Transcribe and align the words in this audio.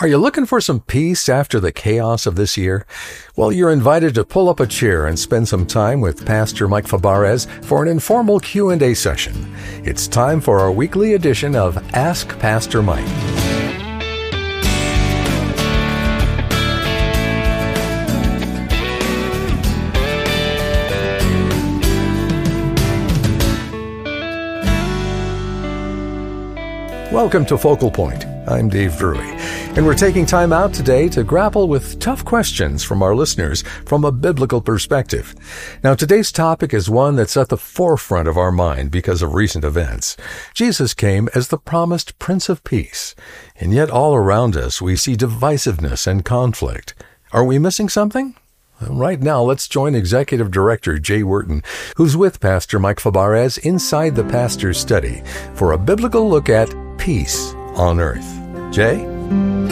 Are 0.00 0.08
you 0.08 0.16
looking 0.16 0.46
for 0.46 0.62
some 0.62 0.80
peace 0.80 1.28
after 1.28 1.60
the 1.60 1.72
chaos 1.72 2.24
of 2.24 2.34
this 2.34 2.56
year? 2.56 2.86
Well, 3.36 3.52
you're 3.52 3.70
invited 3.70 4.14
to 4.14 4.24
pull 4.24 4.48
up 4.48 4.58
a 4.58 4.66
chair 4.66 5.06
and 5.06 5.18
spend 5.18 5.46
some 5.46 5.66
time 5.66 6.00
with 6.00 6.24
Pastor 6.24 6.66
Mike 6.66 6.86
Fabarez 6.86 7.46
for 7.62 7.82
an 7.82 7.88
informal 7.88 8.40
Q&A 8.40 8.94
session. 8.94 9.54
It's 9.84 10.08
time 10.08 10.40
for 10.40 10.58
our 10.58 10.72
weekly 10.72 11.12
edition 11.12 11.54
of 11.54 11.76
Ask 11.92 12.38
Pastor 12.38 12.80
Mike. 12.82 13.04
Welcome 27.12 27.44
to 27.44 27.58
Focal 27.58 27.90
Point. 27.90 28.24
I'm 28.46 28.68
Dave 28.68 28.96
Drury, 28.96 29.36
and 29.76 29.86
we're 29.86 29.94
taking 29.94 30.26
time 30.26 30.52
out 30.52 30.74
today 30.74 31.08
to 31.08 31.22
grapple 31.22 31.68
with 31.68 31.98
tough 32.00 32.24
questions 32.24 32.82
from 32.82 33.02
our 33.02 33.14
listeners 33.14 33.62
from 33.86 34.04
a 34.04 34.12
biblical 34.12 34.60
perspective. 34.60 35.34
Now, 35.84 35.94
today's 35.94 36.32
topic 36.32 36.74
is 36.74 36.90
one 36.90 37.16
that's 37.16 37.36
at 37.36 37.48
the 37.48 37.56
forefront 37.56 38.28
of 38.28 38.36
our 38.36 38.50
mind 38.50 38.90
because 38.90 39.22
of 39.22 39.34
recent 39.34 39.64
events. 39.64 40.16
Jesus 40.54 40.92
came 40.92 41.28
as 41.34 41.48
the 41.48 41.58
promised 41.58 42.18
Prince 42.18 42.48
of 42.48 42.64
Peace, 42.64 43.14
and 43.56 43.72
yet 43.72 43.90
all 43.90 44.14
around 44.14 44.56
us 44.56 44.82
we 44.82 44.96
see 44.96 45.16
divisiveness 45.16 46.06
and 46.06 46.24
conflict. 46.24 46.94
Are 47.32 47.44
we 47.44 47.58
missing 47.58 47.88
something? 47.88 48.34
Right 48.88 49.20
now, 49.20 49.42
let's 49.42 49.68
join 49.68 49.94
Executive 49.94 50.50
Director 50.50 50.98
Jay 50.98 51.22
Wharton, 51.22 51.62
who's 51.96 52.16
with 52.16 52.40
Pastor 52.40 52.78
Mike 52.78 52.98
Fabarez 52.98 53.58
inside 53.58 54.16
the 54.16 54.24
Pastor's 54.24 54.78
Study 54.78 55.22
for 55.54 55.72
a 55.72 55.78
biblical 55.78 56.28
look 56.28 56.48
at 56.48 56.74
peace 56.98 57.52
on 57.74 58.00
earth. 58.00 58.40
Jay? 58.72 59.69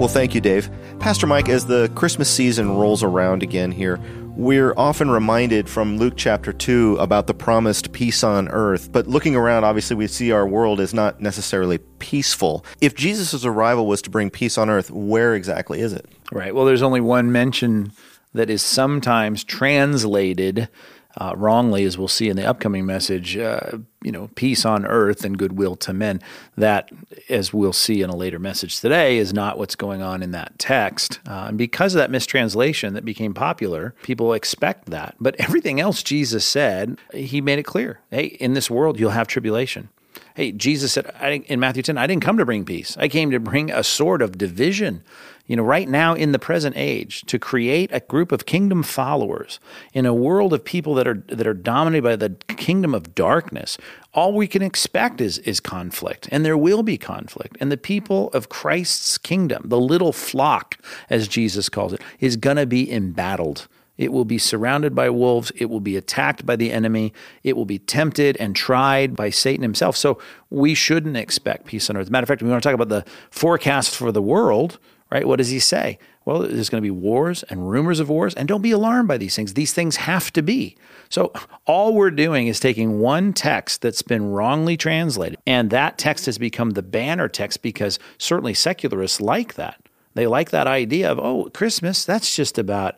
Well, 0.00 0.08
thank 0.08 0.34
you, 0.34 0.40
Dave. 0.40 0.70
Pastor 0.98 1.26
Mike, 1.26 1.50
as 1.50 1.66
the 1.66 1.92
Christmas 1.94 2.30
season 2.30 2.78
rolls 2.78 3.02
around 3.02 3.42
again 3.42 3.70
here, 3.70 4.00
we're 4.34 4.72
often 4.78 5.10
reminded 5.10 5.68
from 5.68 5.98
Luke 5.98 6.14
chapter 6.16 6.54
2 6.54 6.96
about 6.98 7.26
the 7.26 7.34
promised 7.34 7.92
peace 7.92 8.24
on 8.24 8.48
earth, 8.48 8.90
but 8.90 9.06
looking 9.06 9.36
around, 9.36 9.64
obviously, 9.64 9.96
we 9.96 10.06
see 10.06 10.32
our 10.32 10.48
world 10.48 10.80
is 10.80 10.94
not 10.94 11.20
necessarily 11.20 11.76
peaceful. 11.98 12.64
If 12.80 12.94
Jesus' 12.94 13.44
arrival 13.44 13.86
was 13.86 14.00
to 14.00 14.08
bring 14.08 14.30
peace 14.30 14.56
on 14.56 14.70
earth, 14.70 14.90
where 14.90 15.34
exactly 15.34 15.82
is 15.82 15.92
it? 15.92 16.06
Right. 16.32 16.54
Well, 16.54 16.64
there's 16.64 16.80
only 16.80 17.02
one 17.02 17.30
mention 17.30 17.92
that 18.32 18.48
is 18.48 18.62
sometimes 18.62 19.44
translated 19.44 20.70
uh, 21.16 21.34
wrongly, 21.36 21.84
as 21.84 21.98
we'll 21.98 22.08
see 22.08 22.28
in 22.28 22.36
the 22.36 22.46
upcoming 22.46 22.86
message, 22.86 23.36
uh, 23.36 23.78
you 24.02 24.12
know, 24.12 24.30
peace 24.36 24.64
on 24.64 24.86
earth 24.86 25.24
and 25.24 25.36
goodwill 25.36 25.76
to 25.76 25.92
men. 25.92 26.20
That, 26.56 26.90
as 27.28 27.52
we'll 27.52 27.72
see 27.72 28.02
in 28.02 28.10
a 28.10 28.16
later 28.16 28.38
message 28.38 28.80
today, 28.80 29.18
is 29.18 29.32
not 29.32 29.58
what's 29.58 29.74
going 29.74 30.02
on 30.02 30.22
in 30.22 30.30
that 30.32 30.58
text. 30.58 31.20
Uh, 31.26 31.46
and 31.48 31.58
because 31.58 31.94
of 31.94 31.98
that 31.98 32.10
mistranslation 32.10 32.94
that 32.94 33.04
became 33.04 33.34
popular, 33.34 33.94
people 34.02 34.32
expect 34.32 34.86
that. 34.90 35.16
But 35.20 35.36
everything 35.38 35.80
else 35.80 36.02
Jesus 36.02 36.44
said, 36.44 36.98
he 37.12 37.40
made 37.40 37.58
it 37.58 37.64
clear. 37.64 38.00
Hey, 38.10 38.26
in 38.26 38.54
this 38.54 38.70
world, 38.70 39.00
you'll 39.00 39.10
have 39.10 39.26
tribulation. 39.26 39.88
Hey, 40.34 40.52
Jesus 40.52 40.92
said 40.92 41.06
in 41.46 41.60
Matthew 41.60 41.82
10, 41.82 41.98
I 41.98 42.06
didn't 42.06 42.22
come 42.22 42.38
to 42.38 42.44
bring 42.44 42.64
peace. 42.64 42.96
I 42.96 43.08
came 43.08 43.30
to 43.30 43.40
bring 43.40 43.70
a 43.70 43.82
sword 43.82 44.22
of 44.22 44.38
division 44.38 45.02
you 45.50 45.56
know, 45.56 45.64
right 45.64 45.88
now 45.88 46.14
in 46.14 46.30
the 46.30 46.38
present 46.38 46.76
age, 46.76 47.22
to 47.22 47.36
create 47.36 47.90
a 47.92 47.98
group 47.98 48.30
of 48.30 48.46
kingdom 48.46 48.84
followers 48.84 49.58
in 49.92 50.06
a 50.06 50.14
world 50.14 50.52
of 50.52 50.64
people 50.64 50.94
that 50.94 51.08
are 51.08 51.24
that 51.26 51.44
are 51.44 51.54
dominated 51.54 52.04
by 52.04 52.14
the 52.14 52.30
kingdom 52.54 52.94
of 52.94 53.16
darkness, 53.16 53.76
all 54.14 54.32
we 54.32 54.46
can 54.46 54.62
expect 54.62 55.20
is 55.20 55.38
is 55.38 55.58
conflict, 55.58 56.28
and 56.30 56.44
there 56.44 56.56
will 56.56 56.84
be 56.84 56.96
conflict. 56.96 57.56
And 57.58 57.72
the 57.72 57.76
people 57.76 58.28
of 58.28 58.48
Christ's 58.48 59.18
kingdom, 59.18 59.64
the 59.64 59.80
little 59.80 60.12
flock, 60.12 60.78
as 61.10 61.26
Jesus 61.26 61.68
calls 61.68 61.94
it, 61.94 62.00
is 62.20 62.36
going 62.36 62.56
to 62.56 62.66
be 62.66 62.88
embattled. 62.88 63.66
It 63.98 64.12
will 64.12 64.24
be 64.24 64.38
surrounded 64.38 64.94
by 64.94 65.10
wolves. 65.10 65.50
It 65.56 65.68
will 65.68 65.80
be 65.80 65.96
attacked 65.96 66.46
by 66.46 66.54
the 66.54 66.70
enemy. 66.70 67.12
It 67.42 67.56
will 67.56 67.64
be 67.64 67.80
tempted 67.80 68.36
and 68.36 68.54
tried 68.54 69.16
by 69.16 69.30
Satan 69.30 69.62
himself. 69.62 69.96
So 69.96 70.20
we 70.48 70.74
shouldn't 70.74 71.16
expect 71.16 71.66
peace 71.66 71.90
on 71.90 71.96
earth. 71.96 72.08
Matter 72.08 72.22
of 72.22 72.28
fact, 72.28 72.40
we 72.40 72.48
want 72.48 72.62
to 72.62 72.68
talk 72.68 72.74
about 72.74 72.88
the 72.88 73.04
forecast 73.32 73.96
for 73.96 74.12
the 74.12 74.22
world 74.22 74.78
right? 75.10 75.26
What 75.26 75.36
does 75.36 75.48
he 75.48 75.58
say? 75.58 75.98
Well, 76.24 76.40
there's 76.40 76.68
going 76.68 76.82
to 76.82 76.86
be 76.86 76.90
wars 76.90 77.42
and 77.44 77.70
rumors 77.70 77.98
of 77.98 78.08
wars, 78.08 78.34
and 78.34 78.46
don't 78.46 78.62
be 78.62 78.70
alarmed 78.70 79.08
by 79.08 79.16
these 79.18 79.34
things. 79.34 79.54
These 79.54 79.72
things 79.72 79.96
have 79.96 80.32
to 80.34 80.42
be. 80.42 80.76
So, 81.08 81.32
all 81.66 81.94
we're 81.94 82.10
doing 82.10 82.46
is 82.46 82.60
taking 82.60 83.00
one 83.00 83.32
text 83.32 83.82
that's 83.82 84.02
been 84.02 84.30
wrongly 84.30 84.76
translated, 84.76 85.38
and 85.46 85.70
that 85.70 85.98
text 85.98 86.26
has 86.26 86.38
become 86.38 86.70
the 86.70 86.82
banner 86.82 87.28
text 87.28 87.62
because 87.62 87.98
certainly 88.18 88.54
secularists 88.54 89.20
like 89.20 89.54
that. 89.54 89.80
They 90.14 90.26
like 90.26 90.50
that 90.50 90.66
idea 90.66 91.10
of, 91.10 91.18
oh, 91.18 91.50
Christmas, 91.54 92.04
that's 92.04 92.34
just 92.34 92.58
about, 92.58 92.96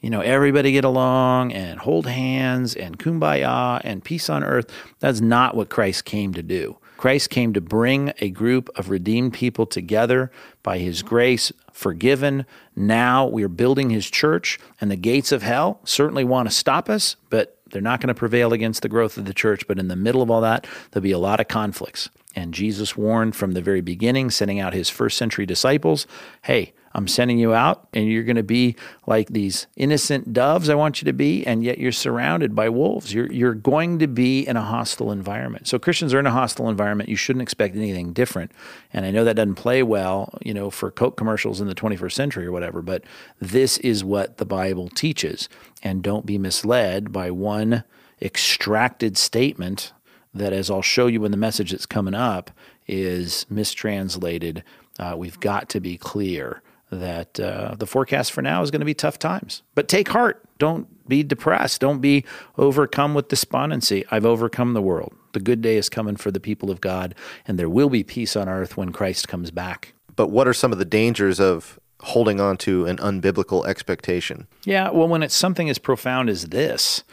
you 0.00 0.10
know, 0.10 0.20
everybody 0.20 0.72
get 0.72 0.84
along 0.84 1.52
and 1.52 1.78
hold 1.78 2.06
hands 2.06 2.74
and 2.74 2.98
kumbaya 2.98 3.80
and 3.84 4.04
peace 4.04 4.28
on 4.28 4.44
earth. 4.44 4.70
That's 4.98 5.20
not 5.20 5.56
what 5.56 5.70
Christ 5.70 6.04
came 6.04 6.34
to 6.34 6.42
do. 6.42 6.78
Christ 6.98 7.30
came 7.30 7.54
to 7.54 7.60
bring 7.60 8.12
a 8.18 8.28
group 8.28 8.68
of 8.76 8.90
redeemed 8.90 9.32
people 9.32 9.64
together 9.66 10.30
by 10.64 10.78
his 10.78 11.02
grace, 11.02 11.52
forgiven. 11.72 12.44
Now 12.74 13.26
we 13.26 13.44
are 13.44 13.48
building 13.48 13.90
his 13.90 14.10
church, 14.10 14.58
and 14.80 14.90
the 14.90 14.96
gates 14.96 15.32
of 15.32 15.42
hell 15.42 15.80
certainly 15.84 16.24
want 16.24 16.50
to 16.50 16.54
stop 16.54 16.90
us, 16.90 17.14
but 17.30 17.58
they're 17.70 17.80
not 17.80 18.00
going 18.00 18.08
to 18.08 18.14
prevail 18.14 18.52
against 18.52 18.82
the 18.82 18.88
growth 18.88 19.16
of 19.16 19.26
the 19.26 19.32
church. 19.32 19.66
But 19.68 19.78
in 19.78 19.86
the 19.86 19.96
middle 19.96 20.22
of 20.22 20.30
all 20.30 20.40
that, 20.40 20.66
there'll 20.90 21.04
be 21.04 21.12
a 21.12 21.18
lot 21.18 21.38
of 21.38 21.46
conflicts. 21.46 22.10
And 22.34 22.52
Jesus 22.52 22.96
warned 22.96 23.36
from 23.36 23.52
the 23.52 23.62
very 23.62 23.80
beginning, 23.80 24.30
sending 24.30 24.58
out 24.58 24.74
his 24.74 24.90
first 24.90 25.16
century 25.16 25.46
disciples 25.46 26.06
hey, 26.42 26.72
I'm 26.94 27.06
sending 27.06 27.38
you 27.38 27.54
out, 27.54 27.86
and 27.92 28.08
you're 28.08 28.22
going 28.24 28.36
to 28.36 28.42
be 28.42 28.76
like 29.06 29.28
these 29.28 29.66
innocent 29.76 30.32
doves 30.32 30.68
I 30.68 30.74
want 30.74 31.00
you 31.00 31.06
to 31.06 31.12
be, 31.12 31.46
and 31.46 31.62
yet 31.62 31.78
you're 31.78 31.92
surrounded 31.92 32.54
by 32.54 32.68
wolves. 32.68 33.12
You're, 33.12 33.30
you're 33.30 33.54
going 33.54 33.98
to 33.98 34.06
be 34.06 34.46
in 34.46 34.56
a 34.56 34.62
hostile 34.62 35.12
environment. 35.12 35.68
So 35.68 35.78
Christians 35.78 36.14
are 36.14 36.18
in 36.18 36.26
a 36.26 36.30
hostile 36.30 36.68
environment. 36.68 37.08
You 37.08 37.16
shouldn't 37.16 37.42
expect 37.42 37.76
anything 37.76 38.12
different. 38.12 38.52
And 38.92 39.04
I 39.04 39.10
know 39.10 39.24
that 39.24 39.36
doesn't 39.36 39.56
play 39.56 39.82
well, 39.82 40.38
you 40.42 40.54
know, 40.54 40.70
for 40.70 40.90
Coke 40.90 41.16
commercials 41.16 41.60
in 41.60 41.68
the 41.68 41.74
21st 41.74 42.12
century 42.12 42.46
or 42.46 42.52
whatever, 42.52 42.82
but 42.82 43.04
this 43.40 43.78
is 43.78 44.02
what 44.02 44.38
the 44.38 44.46
Bible 44.46 44.88
teaches. 44.88 45.48
And 45.82 46.02
don't 46.02 46.26
be 46.26 46.38
misled 46.38 47.12
by 47.12 47.30
one 47.30 47.84
extracted 48.20 49.16
statement 49.16 49.92
that, 50.34 50.52
as 50.52 50.70
I'll 50.70 50.82
show 50.82 51.06
you 51.06 51.24
in 51.24 51.30
the 51.30 51.36
message 51.36 51.70
that's 51.70 51.86
coming 51.86 52.14
up, 52.14 52.50
is 52.86 53.46
mistranslated. 53.48 54.64
Uh, 54.98 55.14
we've 55.16 55.38
got 55.40 55.68
to 55.70 55.80
be 55.80 55.96
clear 55.96 56.62
that 56.90 57.38
uh, 57.38 57.74
the 57.78 57.86
forecast 57.86 58.32
for 58.32 58.42
now 58.42 58.62
is 58.62 58.70
going 58.70 58.80
to 58.80 58.86
be 58.86 58.94
tough 58.94 59.18
times. 59.18 59.62
But 59.74 59.88
take 59.88 60.08
heart. 60.08 60.42
Don't 60.58 61.08
be 61.08 61.22
depressed. 61.22 61.80
Don't 61.80 62.00
be 62.00 62.24
overcome 62.56 63.14
with 63.14 63.28
despondency. 63.28 64.04
I've 64.10 64.26
overcome 64.26 64.74
the 64.74 64.82
world. 64.82 65.14
The 65.32 65.40
good 65.40 65.60
day 65.60 65.76
is 65.76 65.88
coming 65.88 66.16
for 66.16 66.30
the 66.30 66.40
people 66.40 66.70
of 66.70 66.80
God, 66.80 67.14
and 67.46 67.58
there 67.58 67.68
will 67.68 67.90
be 67.90 68.02
peace 68.02 68.36
on 68.36 68.48
earth 68.48 68.76
when 68.76 68.92
Christ 68.92 69.28
comes 69.28 69.50
back. 69.50 69.94
But 70.16 70.28
what 70.28 70.48
are 70.48 70.54
some 70.54 70.72
of 70.72 70.78
the 70.78 70.84
dangers 70.84 71.38
of 71.38 71.78
holding 72.00 72.40
on 72.40 72.56
to 72.58 72.86
an 72.86 72.96
unbiblical 72.98 73.66
expectation? 73.66 74.46
Yeah, 74.64 74.90
well, 74.90 75.08
when 75.08 75.22
it's 75.22 75.34
something 75.34 75.68
as 75.68 75.78
profound 75.78 76.28
as 76.28 76.46
this, 76.46 77.04